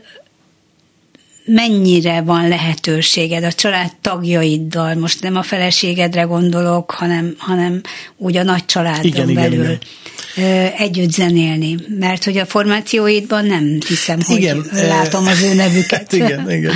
mennyire 1.45 2.21
van 2.21 2.47
lehetőséged 2.47 3.43
a 3.43 3.51
család 3.51 3.91
tagjaiddal, 4.01 4.95
most 4.95 5.21
nem 5.21 5.35
a 5.35 5.43
feleségedre 5.43 6.21
gondolok, 6.21 6.91
hanem, 6.91 7.35
hanem 7.37 7.81
úgy 8.17 8.37
a 8.37 8.43
nagy 8.43 8.65
családon 8.65 9.05
igen, 9.05 9.33
belül. 9.33 9.53
Igen, 9.53 9.65
igen 9.65 9.79
együtt 10.77 11.11
zenélni, 11.11 11.75
mert 11.99 12.23
hogy 12.23 12.37
a 12.37 12.45
formációidban 12.45 13.45
nem 13.45 13.77
hiszem, 13.87 14.21
hogy 14.21 14.37
igen, 14.37 14.65
látom 14.71 15.27
az 15.27 15.41
ő 15.41 15.53
nevüket. 15.53 16.13
igen, 16.21 16.51
igen. 16.51 16.73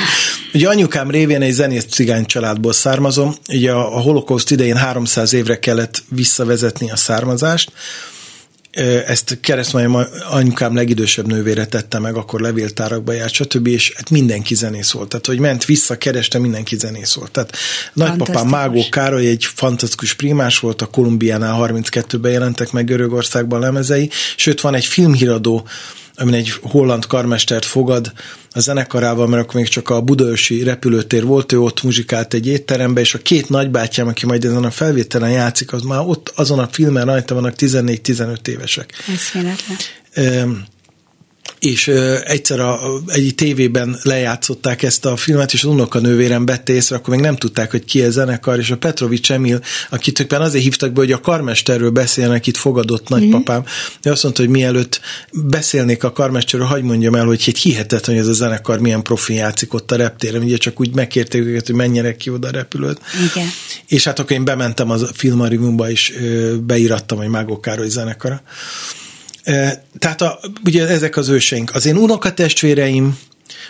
Ugye 0.53 0.69
anyukám 0.69 1.11
révén 1.11 1.41
egy 1.41 1.51
zenész 1.51 1.85
cigány 1.85 2.25
családból 2.25 2.73
származom, 2.73 3.33
ugye 3.49 3.71
a, 3.71 3.95
a 3.95 3.99
holokauszt 3.99 4.51
idején 4.51 4.75
300 4.75 5.33
évre 5.33 5.59
kellett 5.59 6.03
visszavezetni 6.09 6.91
a 6.91 6.95
származást, 6.95 7.71
ezt 9.07 9.37
keresztmajom 9.41 9.97
anyukám 10.29 10.75
legidősebb 10.75 11.27
nővére 11.27 11.65
tette 11.65 11.99
meg, 11.99 12.15
akkor 12.15 12.41
levéltárakba 12.41 13.11
járt, 13.11 13.33
stb. 13.33 13.67
És 13.67 13.93
hát 13.95 14.09
mindenki 14.09 14.55
zenész 14.55 14.91
volt. 14.91 15.09
Tehát, 15.09 15.25
hogy 15.25 15.39
ment 15.39 15.65
vissza, 15.65 15.97
kereste, 15.97 16.39
mindenki 16.39 16.75
zenész 16.75 17.13
volt. 17.13 17.31
Tehát 17.31 17.57
nagypapám 17.93 18.47
Mágó 18.47 18.85
Károly 18.89 19.27
egy 19.27 19.45
fantasztikus 19.55 20.13
primás 20.13 20.59
volt, 20.59 20.81
a 20.81 20.85
Kolumbiánál 20.85 21.69
32-ben 21.71 22.31
jelentek 22.31 22.71
meg 22.71 22.85
Görögországban 22.85 23.59
lemezei, 23.59 24.09
sőt 24.35 24.61
van 24.61 24.75
egy 24.75 24.85
filmhíradó, 24.85 25.67
amin 26.19 26.33
egy 26.33 26.51
holland 26.61 27.05
karmestert 27.05 27.65
fogad 27.65 28.11
a 28.51 28.59
zenekarával, 28.59 29.27
mert 29.27 29.43
akkor 29.43 29.55
még 29.55 29.67
csak 29.67 29.89
a 29.89 30.01
Budaörsi 30.01 30.63
repülőtér 30.63 31.25
volt, 31.25 31.51
ő 31.51 31.59
ott 31.59 31.83
muzsikált 31.83 32.33
egy 32.33 32.47
étterembe, 32.47 33.01
és 33.01 33.13
a 33.13 33.17
két 33.17 33.49
nagybátyám, 33.49 34.07
aki 34.07 34.25
majd 34.25 34.45
ezen 34.45 34.63
a 34.63 34.71
felvételen 34.71 35.31
játszik, 35.31 35.73
az 35.73 35.81
már 35.81 35.99
ott 35.99 36.31
azon 36.35 36.59
a 36.59 36.67
filmen 36.71 37.05
rajta 37.05 37.33
vannak 37.33 37.53
14-15 37.57 38.47
évesek. 38.47 38.93
Eszméletlen 39.13 40.67
és 41.59 41.87
egyszer 42.23 42.59
a, 42.59 42.79
egy 43.07 43.35
tévében 43.35 43.99
lejátszották 44.03 44.83
ezt 44.83 45.05
a 45.05 45.15
filmet, 45.15 45.53
és 45.53 45.63
az 45.63 45.69
unokanővérem 45.69 46.45
vette 46.45 46.73
észre, 46.73 46.95
akkor 46.95 47.13
még 47.13 47.23
nem 47.23 47.35
tudták, 47.35 47.71
hogy 47.71 47.85
ki 47.85 48.01
a 48.01 48.09
zenekar, 48.09 48.59
és 48.59 48.71
a 48.71 48.77
Petrovics 48.77 49.31
Emil, 49.31 49.61
akit 49.89 50.19
éppen 50.19 50.41
azért 50.41 50.63
hívtak 50.63 50.91
be, 50.91 50.99
hogy 50.99 51.11
a 51.11 51.19
karmesterről 51.19 51.89
beszélnek, 51.89 52.47
itt 52.47 52.57
fogadott 52.57 53.09
nagypapám, 53.09 53.59
mm. 53.59 54.11
azt 54.11 54.23
mondta, 54.23 54.41
hogy 54.41 54.51
mielőtt 54.51 55.01
beszélnék 55.31 56.03
a 56.03 56.11
karmesterről, 56.11 56.67
hagyd 56.67 56.83
mondjam 56.83 57.15
el, 57.15 57.25
hogy 57.25 57.43
egy 57.45 57.57
hihetetlen, 57.57 58.15
hogy 58.15 58.25
ez 58.25 58.31
a 58.31 58.33
zenekar 58.33 58.79
milyen 58.79 59.03
profi 59.03 59.33
játszik 59.33 59.73
ott 59.73 59.91
a 59.91 59.95
reptéren, 59.95 60.43
ugye 60.43 60.57
csak 60.57 60.79
úgy 60.79 60.95
megkérték 60.95 61.41
őket, 61.41 61.65
hogy 61.65 61.75
menjenek 61.75 62.17
ki 62.17 62.29
oda 62.29 62.47
a 62.47 62.51
repülőt. 62.51 62.99
Igen. 63.31 63.47
És 63.87 64.03
hát 64.03 64.19
akkor 64.19 64.31
én 64.31 64.45
bementem 64.45 64.89
a 64.89 64.97
filmariumba, 65.13 65.89
és 65.89 66.13
beírattam, 66.61 67.17
hogy 67.17 67.27
Mágó 67.27 67.59
Károly 67.59 67.89
zenekara. 67.89 68.41
Tehát 69.99 70.21
a, 70.21 70.39
ugye 70.65 70.87
ezek 70.87 71.17
az 71.17 71.29
őseink. 71.29 71.75
Az 71.75 71.85
én 71.85 71.97
unokatestvéreim, 71.97 73.17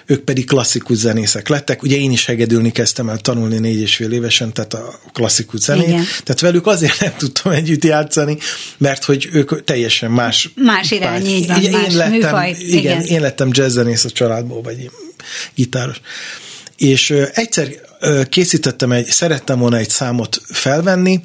ők 0.06 0.24
pedig 0.24 0.46
klasszikus 0.46 0.98
zenészek 0.98 1.48
lettek. 1.48 1.84
Ugye 1.84 1.96
én 1.96 2.12
is 2.12 2.26
hegedülni 2.26 2.72
kezdtem 2.72 3.10
el 3.10 3.18
tanulni 3.18 3.58
négy 3.58 3.80
és 3.82 3.96
fél 3.96 4.12
évesen, 4.12 4.54
tehát 4.54 4.74
a 4.74 5.00
klasszikus 5.14 5.60
zenét. 5.60 5.88
Igen. 5.88 6.04
Tehát 6.24 6.40
velük 6.40 6.68
azért 6.68 7.00
nem 7.00 7.14
tudtam 7.18 7.52
együtt 7.52 7.84
játszani, 7.84 8.38
mert 8.78 9.04
hogy 9.04 9.30
ők 9.32 9.64
teljesen 9.64 10.12
más... 10.12 10.50
Más 10.56 10.92
irány, 10.92 11.26
így 11.26 11.48
van, 11.48 11.62
én 11.62 11.72
más 11.72 11.94
lettem, 11.94 12.12
műfaj. 12.12 12.56
Igen, 12.60 12.78
igen, 12.78 13.02
én 13.02 13.22
lettem 13.22 13.50
jazzzenész 13.52 14.06
a 14.06 14.10
családból, 14.10 14.62
vagy 14.62 14.90
gitáros. 15.56 16.02
És 16.78 17.14
egyszer 17.34 17.70
készítettem 18.30 18.92
egy, 18.92 19.06
szerettem 19.06 19.60
volna 19.60 19.78
egy 19.78 19.90
számot 19.90 20.42
felvenni, 20.46 21.24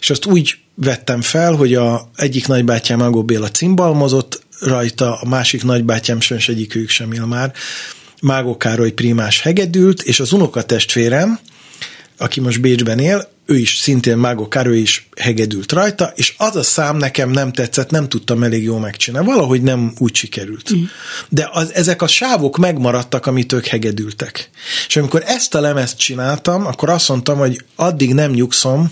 és 0.00 0.10
azt 0.10 0.26
úgy 0.26 0.58
vettem 0.74 1.20
fel, 1.20 1.52
hogy 1.52 1.74
a 1.74 2.10
egyik 2.16 2.46
nagybátyám 2.46 3.02
Ágó 3.02 3.22
Béla 3.22 3.48
cimbalmozott 3.48 4.42
rajta, 4.60 5.20
a 5.20 5.28
másik 5.28 5.64
nagybátyám 5.64 6.20
sem, 6.20 6.38
egyikük 6.48 6.88
sem 6.88 7.12
él 7.12 7.26
már, 7.26 7.52
Mágó 8.20 8.56
Károly 8.56 8.90
primás 8.90 9.40
hegedült, 9.40 10.02
és 10.02 10.20
az 10.20 10.32
unokatestvérem, 10.32 11.38
aki 12.18 12.40
most 12.40 12.60
Bécsben 12.60 12.98
él, 12.98 13.30
ő 13.46 13.56
is 13.56 13.78
szintén 13.78 14.16
Mágó 14.16 14.48
Károly 14.48 14.78
is 14.78 15.08
hegedült 15.16 15.72
rajta, 15.72 16.12
és 16.14 16.34
az 16.38 16.56
a 16.56 16.62
szám 16.62 16.96
nekem 16.96 17.30
nem 17.30 17.52
tetszett, 17.52 17.90
nem 17.90 18.08
tudtam 18.08 18.42
elég 18.42 18.62
jól 18.62 18.80
megcsinálni. 18.80 19.28
Valahogy 19.28 19.62
nem 19.62 19.92
úgy 19.98 20.14
sikerült. 20.14 20.74
Mm. 20.74 20.82
De 21.28 21.48
az, 21.52 21.74
ezek 21.74 22.02
a 22.02 22.06
sávok 22.06 22.58
megmaradtak, 22.58 23.26
amit 23.26 23.52
ők 23.52 23.66
hegedültek. 23.66 24.50
És 24.88 24.96
amikor 24.96 25.22
ezt 25.26 25.54
a 25.54 25.60
lemezt 25.60 25.98
csináltam, 25.98 26.66
akkor 26.66 26.90
azt 26.90 27.08
mondtam, 27.08 27.38
hogy 27.38 27.64
addig 27.76 28.14
nem 28.14 28.30
nyugszom, 28.30 28.90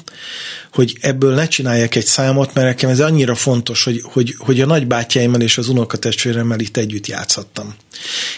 hogy 0.73 0.97
ebből 1.01 1.35
ne 1.35 1.49
csináljak 1.49 1.95
egy 1.95 2.07
számot, 2.07 2.55
mert 2.55 2.67
nekem 2.67 2.91
ez 2.91 3.01
annyira 3.01 3.35
fontos, 3.35 3.85
hogy, 3.85 4.01
hogy, 4.05 4.35
hogy 4.39 4.61
a 4.61 4.67
nagybátyáimmal 4.67 5.41
és 5.41 5.59
az 5.59 5.69
unokatestvéremmel 5.69 6.61
itt 6.61 6.77
együtt 6.77 7.07
játszhattam. 7.07 7.75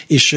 És 0.07 0.35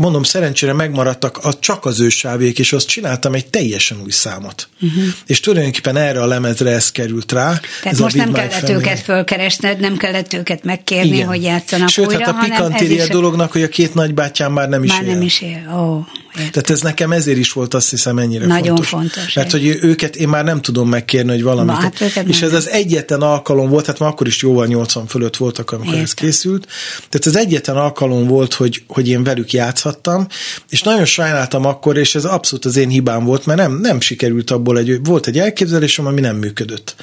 mondom, 0.00 0.22
szerencsére 0.22 0.72
megmaradtak 0.72 1.38
a, 1.38 1.58
csak 1.58 1.84
az 1.84 2.00
ő 2.00 2.08
sávék, 2.08 2.58
és 2.58 2.72
azt 2.72 2.86
csináltam 2.86 3.34
egy 3.34 3.46
teljesen 3.46 4.00
új 4.02 4.10
számot. 4.10 4.68
Uh-huh. 4.80 5.04
És 5.26 5.40
tulajdonképpen 5.40 5.96
erre 5.96 6.22
a 6.22 6.26
lemezre 6.26 6.70
ez 6.70 6.92
került 6.92 7.32
rá. 7.32 7.48
Tehát 7.48 7.60
ez 7.82 7.98
most 7.98 8.16
nem 8.16 8.32
kellett 8.32 8.52
Family. 8.52 8.74
őket 8.78 9.00
fölkeresned, 9.00 9.80
nem 9.80 9.96
kellett 9.96 10.32
őket 10.32 10.64
megkérni, 10.64 11.14
Igen. 11.14 11.26
hogy 11.26 11.42
játszanak 11.42 11.88
Sőt, 11.88 12.06
újra, 12.06 12.24
hát 12.24 12.34
a 12.34 12.38
pikantéria 12.44 13.06
dolognak, 13.06 13.52
hogy 13.52 13.62
a 13.62 13.68
két 13.68 13.94
nagybátyám 13.94 14.52
már 14.52 14.68
nem 14.68 14.84
is 14.84 14.90
már 14.90 15.02
él. 15.02 15.12
nem 15.12 15.22
is 15.22 15.40
él. 15.40 15.74
Ó, 15.76 16.04
Tehát 16.34 16.70
ez 16.70 16.80
nekem 16.80 17.12
ezért 17.12 17.38
is 17.38 17.52
volt 17.52 17.74
azt 17.74 17.90
hiszem 17.90 18.18
ennyire 18.18 18.46
Nagyon 18.46 18.76
fontos. 18.76 18.88
fontos 18.88 19.34
Mert 19.34 19.50
hogy 19.50 19.78
őket 19.80 20.16
én 20.16 20.28
már 20.28 20.44
nem 20.44 20.60
tudom 20.60 20.88
megkérni, 20.88 21.30
hogy 21.30 21.42
valamit. 21.42 21.74
hát 21.74 22.00
és 22.26 22.42
ez 22.42 22.52
az 22.52 22.68
egyetlen 22.68 23.20
alkalom 23.20 23.68
volt, 23.68 23.86
hát 23.86 23.98
már 23.98 24.10
akkor 24.10 24.26
is 24.26 24.42
jóval 24.42 24.66
80 24.66 25.06
fölött 25.06 25.36
voltak, 25.36 25.70
amikor 25.70 25.86
Értem. 25.86 26.04
ez 26.04 26.14
készült. 26.14 26.66
Tehát 27.08 27.26
ez 27.26 27.36
egyetlen 27.36 27.76
alkalom 27.76 28.26
volt, 28.26 28.54
hogy, 28.54 28.82
hogy 28.86 29.08
én 29.08 29.24
velük 29.24 29.52
játszhattam, 29.52 30.26
és 30.68 30.82
nagyon 30.82 31.04
sajnáltam 31.04 31.64
akkor, 31.64 31.96
és 31.96 32.14
ez 32.14 32.24
abszolút 32.24 32.64
az 32.64 32.76
én 32.76 32.88
hibám 32.88 33.24
volt, 33.24 33.46
mert 33.46 33.58
nem, 33.58 33.78
nem 33.80 34.00
sikerült 34.00 34.50
abból 34.50 34.78
egy, 34.78 35.04
volt 35.04 35.26
egy 35.26 35.38
elképzelésem, 35.38 36.06
ami 36.06 36.20
nem 36.20 36.36
működött. 36.36 36.94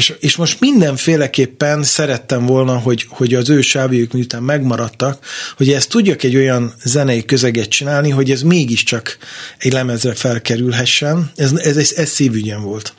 És, 0.00 0.14
és 0.20 0.36
most 0.36 0.60
mindenféleképpen 0.60 1.82
szerettem 1.82 2.46
volna, 2.46 2.78
hogy, 2.78 3.06
hogy 3.08 3.34
az 3.34 3.48
ő 3.48 3.60
sávjuk 3.60 4.12
miután 4.12 4.42
megmaradtak, 4.42 5.26
hogy 5.56 5.72
ezt 5.72 5.88
tudjak 5.88 6.22
egy 6.22 6.36
olyan 6.36 6.74
zenei 6.84 7.24
közeget 7.24 7.68
csinálni, 7.68 8.10
hogy 8.10 8.30
ez 8.30 8.42
mégiscsak 8.42 9.18
egy 9.58 9.72
lemezre 9.72 10.14
felkerülhessen. 10.14 11.30
Ez, 11.36 11.52
ez, 11.52 11.76
ez, 11.76 11.92
ez 11.96 12.10
szívügyem 12.10 12.62
volt. 12.62 12.94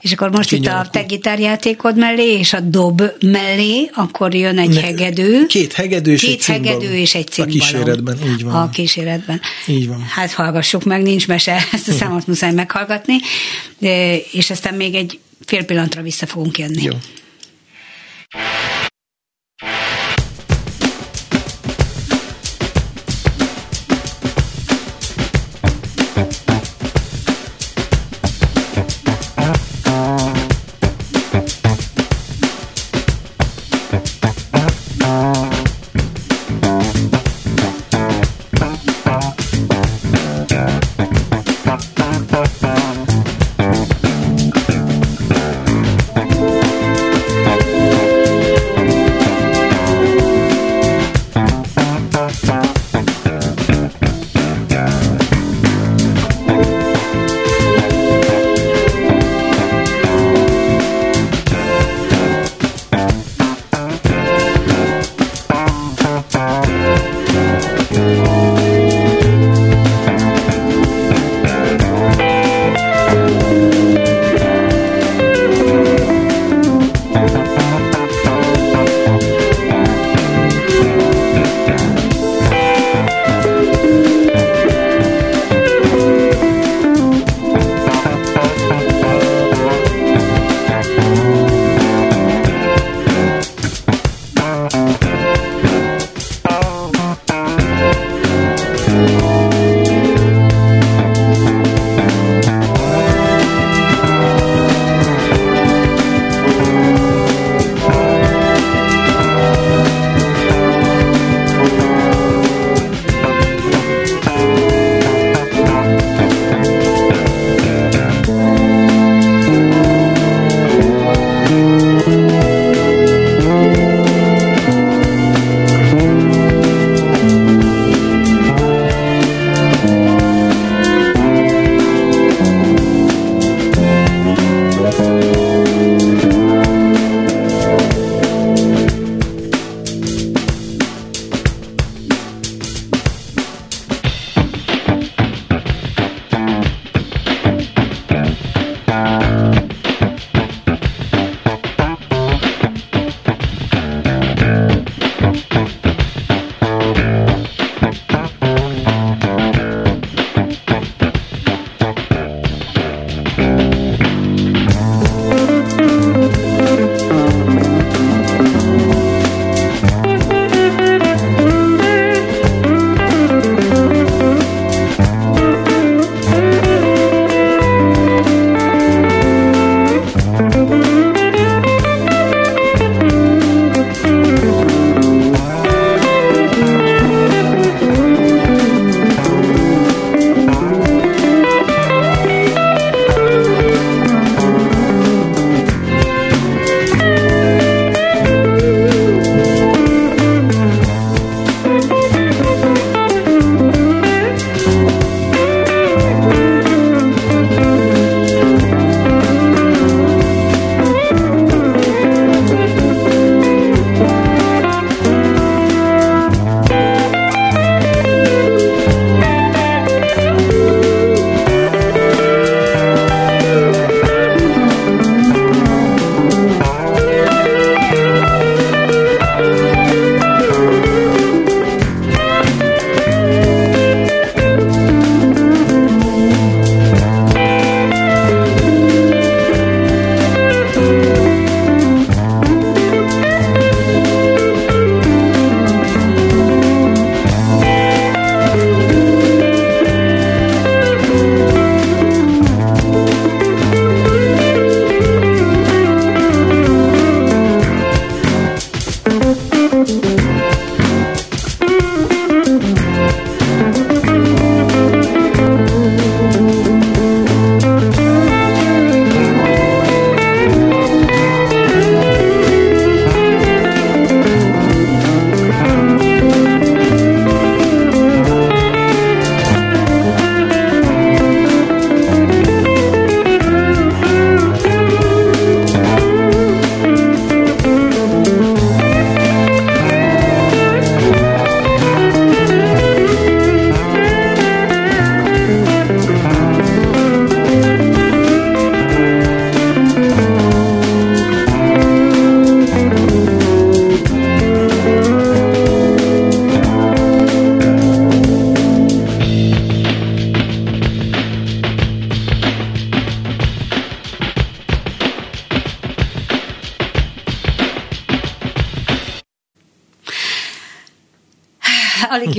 És 0.00 0.12
akkor 0.12 0.30
most 0.30 0.52
itt 0.52 0.66
a 0.66 0.88
te 0.90 1.02
gitárjátékod 1.02 1.96
mellé, 1.96 2.38
és 2.38 2.52
a 2.52 2.60
dob 2.60 3.02
mellé, 3.20 3.90
akkor 3.94 4.34
jön 4.34 4.58
egy 4.58 4.74
ne, 4.74 4.80
hegedű. 4.80 5.46
Két 5.46 5.72
hegedű 5.72 6.12
és 6.12 6.20
két 6.20 6.30
egy 6.30 6.40
cimbalom. 6.40 6.80
hegedű 6.80 6.96
és 7.00 7.14
egy 7.14 7.28
cimbalom. 7.28 7.60
A 7.60 7.60
kíséretben, 7.60 8.18
így 8.32 8.44
van. 8.44 8.54
A 8.54 8.70
kíséretben. 8.70 9.40
Így 9.66 9.88
van. 9.88 10.02
Hát 10.02 10.32
hallgassuk 10.32 10.84
meg, 10.84 11.02
nincs 11.02 11.28
mese, 11.28 11.56
ezt 11.72 11.88
a 11.88 11.92
számot 11.92 12.26
muszáj 12.26 12.52
meghallgatni. 12.52 13.14
És 14.32 14.50
aztán 14.50 14.74
még 14.74 14.94
egy 14.94 15.18
fél 15.46 15.64
pillanatra 15.64 16.02
vissza 16.02 16.26
fogunk 16.26 16.58
jönni. 16.58 16.82
Jó. 16.82 16.92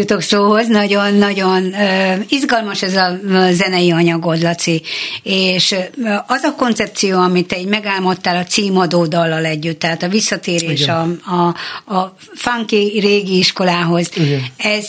Jutok 0.04 0.22
szóhoz, 0.22 0.68
nagyon-nagyon 0.68 1.74
izgalmas 2.30 2.82
ez 2.82 2.96
a 2.96 3.20
zenei 3.52 3.92
anyagod, 3.92 4.42
Laci, 4.42 4.82
és 5.24 5.76
az 6.28 6.44
a 6.44 6.56
koncepció, 6.58 7.20
amit 7.20 7.48
te 7.48 7.60
így 7.60 7.68
megálmodtál 7.68 8.36
a 8.36 8.44
címadó 8.44 9.06
dallal 9.06 9.46
együtt, 9.46 9.80
tehát 9.80 10.04
a 10.04 10.08
visszatérés 10.08 10.88
a, 10.88 11.02
a, 11.26 11.56
a 11.96 12.16
funky 12.36 13.00
régi 13.00 13.38
iskolához, 13.38 14.10
Igen. 14.16 14.42
ez 14.58 14.88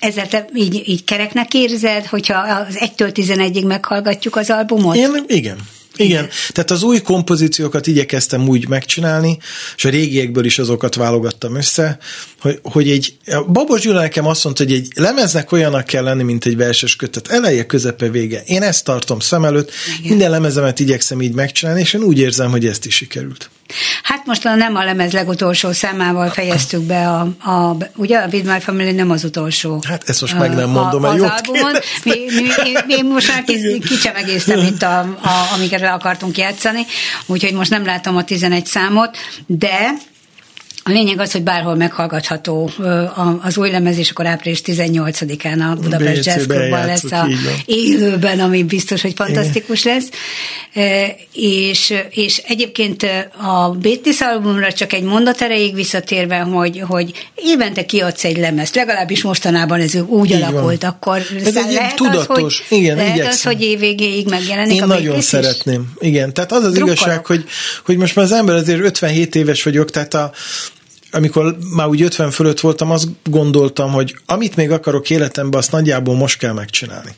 ezzel 0.00 0.28
te 0.28 0.48
így, 0.54 0.82
így 0.88 1.04
kereknek 1.04 1.54
érzed, 1.54 2.06
hogyha 2.06 2.38
az 2.38 2.78
1-től 2.78 3.10
11-ig 3.14 3.66
meghallgatjuk 3.66 4.36
az 4.36 4.50
albumot? 4.50 4.96
Én, 4.96 5.24
igen. 5.26 5.56
Igen, 5.96 6.28
tehát 6.52 6.70
az 6.70 6.82
új 6.82 7.00
kompozíciókat 7.00 7.86
igyekeztem 7.86 8.48
úgy 8.48 8.68
megcsinálni, 8.68 9.38
és 9.76 9.84
a 9.84 9.88
régiekből 9.88 10.44
is 10.44 10.58
azokat 10.58 10.94
válogattam 10.94 11.56
össze, 11.56 11.98
hogy, 12.42 12.58
hogy 12.62 12.90
egy, 12.90 13.16
Babos 13.52 13.80
Gyula 13.80 14.00
nekem 14.00 14.26
azt 14.26 14.44
mondta, 14.44 14.62
hogy 14.64 14.72
egy 14.72 14.88
lemeznek 14.94 15.52
olyanak 15.52 15.84
kell 15.84 16.02
lenni, 16.02 16.22
mint 16.22 16.44
egy 16.44 16.56
verses 16.56 16.96
kötet, 16.96 17.28
eleje, 17.28 17.66
közepe, 17.66 18.08
vége. 18.08 18.42
Én 18.46 18.62
ezt 18.62 18.84
tartom 18.84 19.20
szem 19.20 19.44
előtt, 19.44 19.70
Igen. 19.98 20.10
minden 20.10 20.30
lemezemet 20.30 20.80
igyekszem 20.80 21.22
így 21.22 21.32
megcsinálni, 21.32 21.80
és 21.80 21.92
én 21.92 22.02
úgy 22.02 22.18
érzem, 22.18 22.50
hogy 22.50 22.66
ezt 22.66 22.86
is 22.86 22.94
sikerült. 22.94 23.50
Hát 24.02 24.26
most 24.26 24.44
nem 24.44 24.76
a 24.76 24.84
lemez 24.84 25.12
legutolsó 25.12 25.72
számával 25.72 26.28
fejeztük 26.28 26.80
be 26.80 27.08
a, 27.08 27.20
a 27.50 27.76
ugye 27.96 28.18
a 28.18 28.28
With 28.32 28.46
My 28.46 28.60
Family 28.60 28.92
nem 28.92 29.10
az 29.10 29.24
utolsó. 29.24 29.82
Hát 29.88 30.08
ezt 30.08 30.20
most 30.20 30.38
meg 30.38 30.54
nem 30.54 30.70
mondom, 30.70 31.04
a, 31.04 31.08
az 31.08 31.20
albumon. 31.20 31.72
Mi, 32.04 32.14
mi, 32.34 32.42
mi, 32.62 32.94
mi, 33.02 33.08
most 33.08 33.28
már 33.28 33.44
kicsemegéztem 33.88 34.58
itt, 34.58 34.82
a, 34.82 34.98
a, 35.00 35.48
amiket 35.54 35.80
le 35.80 35.92
akartunk 35.92 36.38
játszani, 36.38 36.86
úgyhogy 37.26 37.52
most 37.52 37.70
nem 37.70 37.84
látom 37.84 38.16
a 38.16 38.24
11 38.24 38.66
számot, 38.66 39.16
de 39.46 39.94
a 40.84 40.90
lényeg 40.90 41.18
az, 41.18 41.32
hogy 41.32 41.42
bárhol 41.42 41.74
meghallgatható 41.74 42.70
az 43.42 43.56
új 43.56 43.70
lemez, 43.70 43.98
és 43.98 44.10
akkor 44.10 44.26
április 44.26 44.60
18-án 44.64 45.70
a 45.70 45.74
Budapest 45.74 46.26
Jazz 46.26 46.46
Clubban 46.46 46.86
lesz 46.86 47.12
a 47.12 47.28
élőben, 47.64 48.40
ami 48.40 48.62
biztos, 48.62 49.02
hogy 49.02 49.12
fantasztikus 49.16 49.84
lesz. 49.84 50.08
És, 51.34 51.94
és 52.10 52.42
egyébként 52.46 53.06
a 53.42 53.70
Bétis 53.70 54.20
albumra 54.20 54.72
csak 54.72 54.92
egy 54.92 55.02
mondat 55.02 55.40
erejéig 55.40 55.74
visszatérve, 55.74 56.38
hogy, 56.38 56.82
hogy 56.86 57.28
évente 57.34 57.84
kiadsz 57.84 58.24
egy 58.24 58.38
lemezt, 58.38 58.74
legalábbis 58.74 59.22
mostanában 59.22 59.80
ez 59.80 59.94
úgy 59.94 60.30
Így 60.30 60.42
alakult, 60.42 60.82
van. 60.82 60.90
akkor 60.90 61.22
ez 61.44 61.56
egy 61.56 61.72
lehet 61.72 61.96
tudatos, 61.96 62.60
az, 62.60 62.68
hogy, 62.68 62.78
igen, 62.78 62.96
lehet 62.96 63.26
az, 63.26 63.42
hogy 63.42 63.62
évvégéig 63.62 64.28
megjelenik 64.28 64.76
Én 64.76 64.82
a 64.82 64.86
nagyon 64.86 65.20
szeretném. 65.20 65.92
Is? 66.00 66.08
Igen, 66.08 66.32
tehát 66.32 66.52
az 66.52 66.64
az 66.64 66.72
Drukkolok. 66.72 66.96
igazság, 66.96 67.26
hogy, 67.26 67.44
hogy 67.84 67.96
most 67.96 68.14
már 68.16 68.24
az 68.24 68.32
ember 68.32 68.54
azért 68.54 68.80
57 68.80 69.34
éves 69.34 69.62
vagyok, 69.62 69.90
tehát 69.90 70.14
a, 70.14 70.32
amikor 71.12 71.56
már 71.74 71.86
úgy 71.86 72.02
50 72.02 72.30
fölött 72.30 72.60
voltam, 72.60 72.90
azt 72.90 73.08
gondoltam, 73.24 73.92
hogy 73.92 74.16
amit 74.26 74.56
még 74.56 74.70
akarok 74.70 75.10
életemben, 75.10 75.60
azt 75.60 75.72
nagyjából 75.72 76.16
most 76.16 76.38
kell 76.38 76.52
megcsinálni. 76.52 77.10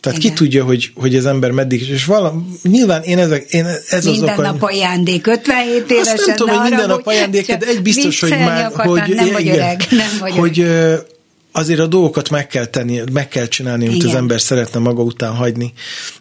Tehát 0.00 0.18
Igen. 0.18 0.30
ki 0.30 0.38
tudja, 0.38 0.64
hogy, 0.64 0.90
hogy 0.94 1.16
az 1.16 1.26
ember 1.26 1.50
meddig, 1.50 1.88
és 1.88 2.04
vala, 2.04 2.34
nyilván 2.62 3.02
én, 3.02 3.18
ezek, 3.18 3.50
én 3.50 3.66
ez 3.88 4.04
minden 4.04 4.28
az 4.28 4.38
oka... 4.38 4.42
nap 4.42 4.62
ajándék, 4.62 5.26
57 5.26 5.90
évesen. 5.90 6.12
Azt 6.12 6.26
nem 6.26 6.36
tudom, 6.36 6.56
hogy 6.58 6.68
minden 6.68 6.88
nap 6.88 7.06
ajándék, 7.06 7.46
de 7.46 7.66
egy 7.66 7.82
biztos, 7.82 8.20
hogy 8.20 8.30
már... 8.30 8.64
Akartam, 8.64 8.98
hogy, 8.98 9.14
nem 9.14 9.32
vagy 9.32 9.40
igen, 9.40 9.54
öreg, 9.54 9.86
nem 9.90 10.08
vagy 10.20 10.32
hogy, 10.32 10.60
öreg 10.60 11.14
azért 11.56 11.80
a 11.80 11.86
dolgokat 11.86 12.30
meg 12.30 12.46
kell 12.46 12.64
tenni, 12.64 13.00
meg 13.12 13.28
kell 13.28 13.46
csinálni, 13.46 13.88
amit 13.88 14.04
az 14.04 14.14
ember 14.14 14.40
szeretne 14.40 14.80
maga 14.80 15.02
után 15.02 15.34
hagyni. 15.34 15.72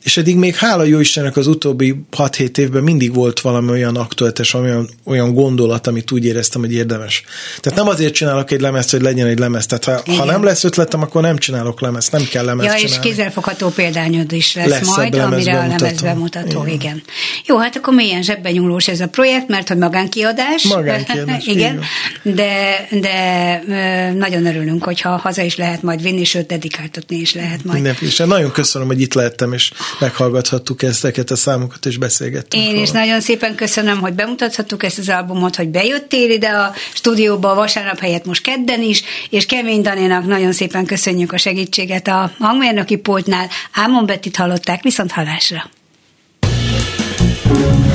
És 0.04 0.18
eddig 0.18 0.36
még 0.38 0.56
hála 0.56 0.84
jó 0.84 1.00
Istennek 1.00 1.38
az 1.38 1.48
utóbbi 1.48 1.96
6-7 2.18 2.58
évben 2.58 2.84
mindig 2.84 3.14
volt 3.14 3.40
valami 3.40 3.70
olyan 3.70 3.96
aktuális, 3.96 4.54
olyan, 4.54 4.90
olyan 5.06 5.34
gondolat, 5.34 5.88
amit 5.88 6.12
úgy 6.12 6.26
éreztem, 6.26 6.62
hogy 6.62 6.74
érdemes. 6.74 7.24
Tehát 7.60 7.80
nem 7.80 7.88
azért 7.88 8.14
csinálok 8.14 8.52
egy 8.52 8.62
lemezt, 8.62 8.92
hogy 8.92 9.02
legyen 9.02 9.28
egy 9.28 9.40
lemez. 9.40 9.66
Tehát 9.66 10.04
ha, 10.06 10.14
ha 10.14 10.26
nem 10.26 10.44
lesz 10.44 10.64
ötletem, 10.64 11.02
akkor 11.02 11.22
nem 11.22 11.38
csinálok 11.38 11.82
lemezt, 11.82 12.12
nem 12.12 12.24
kell 12.32 12.46
lemezt 12.46 12.70
ja, 12.70 12.76
csinálni. 12.76 13.06
és 13.06 13.10
kézzelfogható 13.10 13.70
példányod 13.70 14.32
is 14.32 14.56
lesz, 14.56 14.68
lesz 14.68 14.96
majd, 14.96 15.16
amire 15.16 15.60
a 15.60 15.68
lemez 15.68 16.02
bemutató. 16.02 16.62
Igen. 16.62 16.74
igen. 16.74 17.04
Jó, 17.46 17.58
hát 17.58 17.76
akkor 17.76 17.94
milyen 17.94 18.24
zsebben 18.24 18.52
nyúlós 18.52 18.88
ez 18.88 19.00
a 19.00 19.08
projekt, 19.08 19.48
mert 19.48 19.68
hogy 19.68 19.78
magánkiadás. 19.78 20.64
Magánkiadás. 20.64 21.46
igen. 21.56 21.80
De, 22.22 22.88
de 22.92 24.14
nagyon 24.18 24.46
örülünk, 24.46 24.84
hogyha 24.84 25.20
haza 25.26 25.42
is 25.42 25.56
lehet 25.56 25.82
majd 25.82 26.02
vinni, 26.02 26.24
sőt, 26.24 26.48
dedikáltatni 26.48 27.18
is 27.18 27.34
lehet 27.34 27.64
majd. 27.64 27.82
Mindenképpen. 27.82 28.28
Nagyon 28.28 28.52
köszönöm, 28.52 28.88
hogy 28.88 29.02
itt 29.02 29.14
lehettem, 29.14 29.54
és 29.54 29.72
meghallgathattuk 30.00 30.84
ezeket 30.84 31.32
a 31.32 31.36
számokat, 31.36 31.86
és 31.86 31.98
beszélgettünk. 31.98 32.64
Én 32.64 32.70
róla. 32.70 32.82
is 32.82 32.92
nagyon 32.92 33.22
szépen 33.22 33.56
köszönöm, 33.56 34.00
hogy 34.00 34.14
bemutathattuk 34.14 34.84
ezt 34.84 34.98
az 34.98 35.10
albumot, 35.10 35.56
hogy 35.56 35.68
bejöttél 35.68 36.30
ide 36.30 36.50
a 36.50 36.74
stúdióba 36.94 37.52
a 37.52 37.56
vasárnap 37.56 38.00
helyett 38.00 38.26
most 38.26 38.42
kedden 38.42 38.82
is, 38.82 39.04
és 39.30 39.46
Kemény 39.46 39.82
Daninak 39.82 40.26
nagyon 40.26 40.52
szépen 40.52 40.86
köszönjük 40.86 41.34
a 41.34 41.38
segítséget 41.38 42.08
a 42.08 42.32
hangmérnöki 42.40 42.96
pultnál. 42.96 43.48
Ámon 43.74 44.06
Bettit 44.06 44.36
hallották, 44.36 44.84
viszont 44.84 45.12
hallásra. 45.12 45.70
Örömzene. 47.46 47.95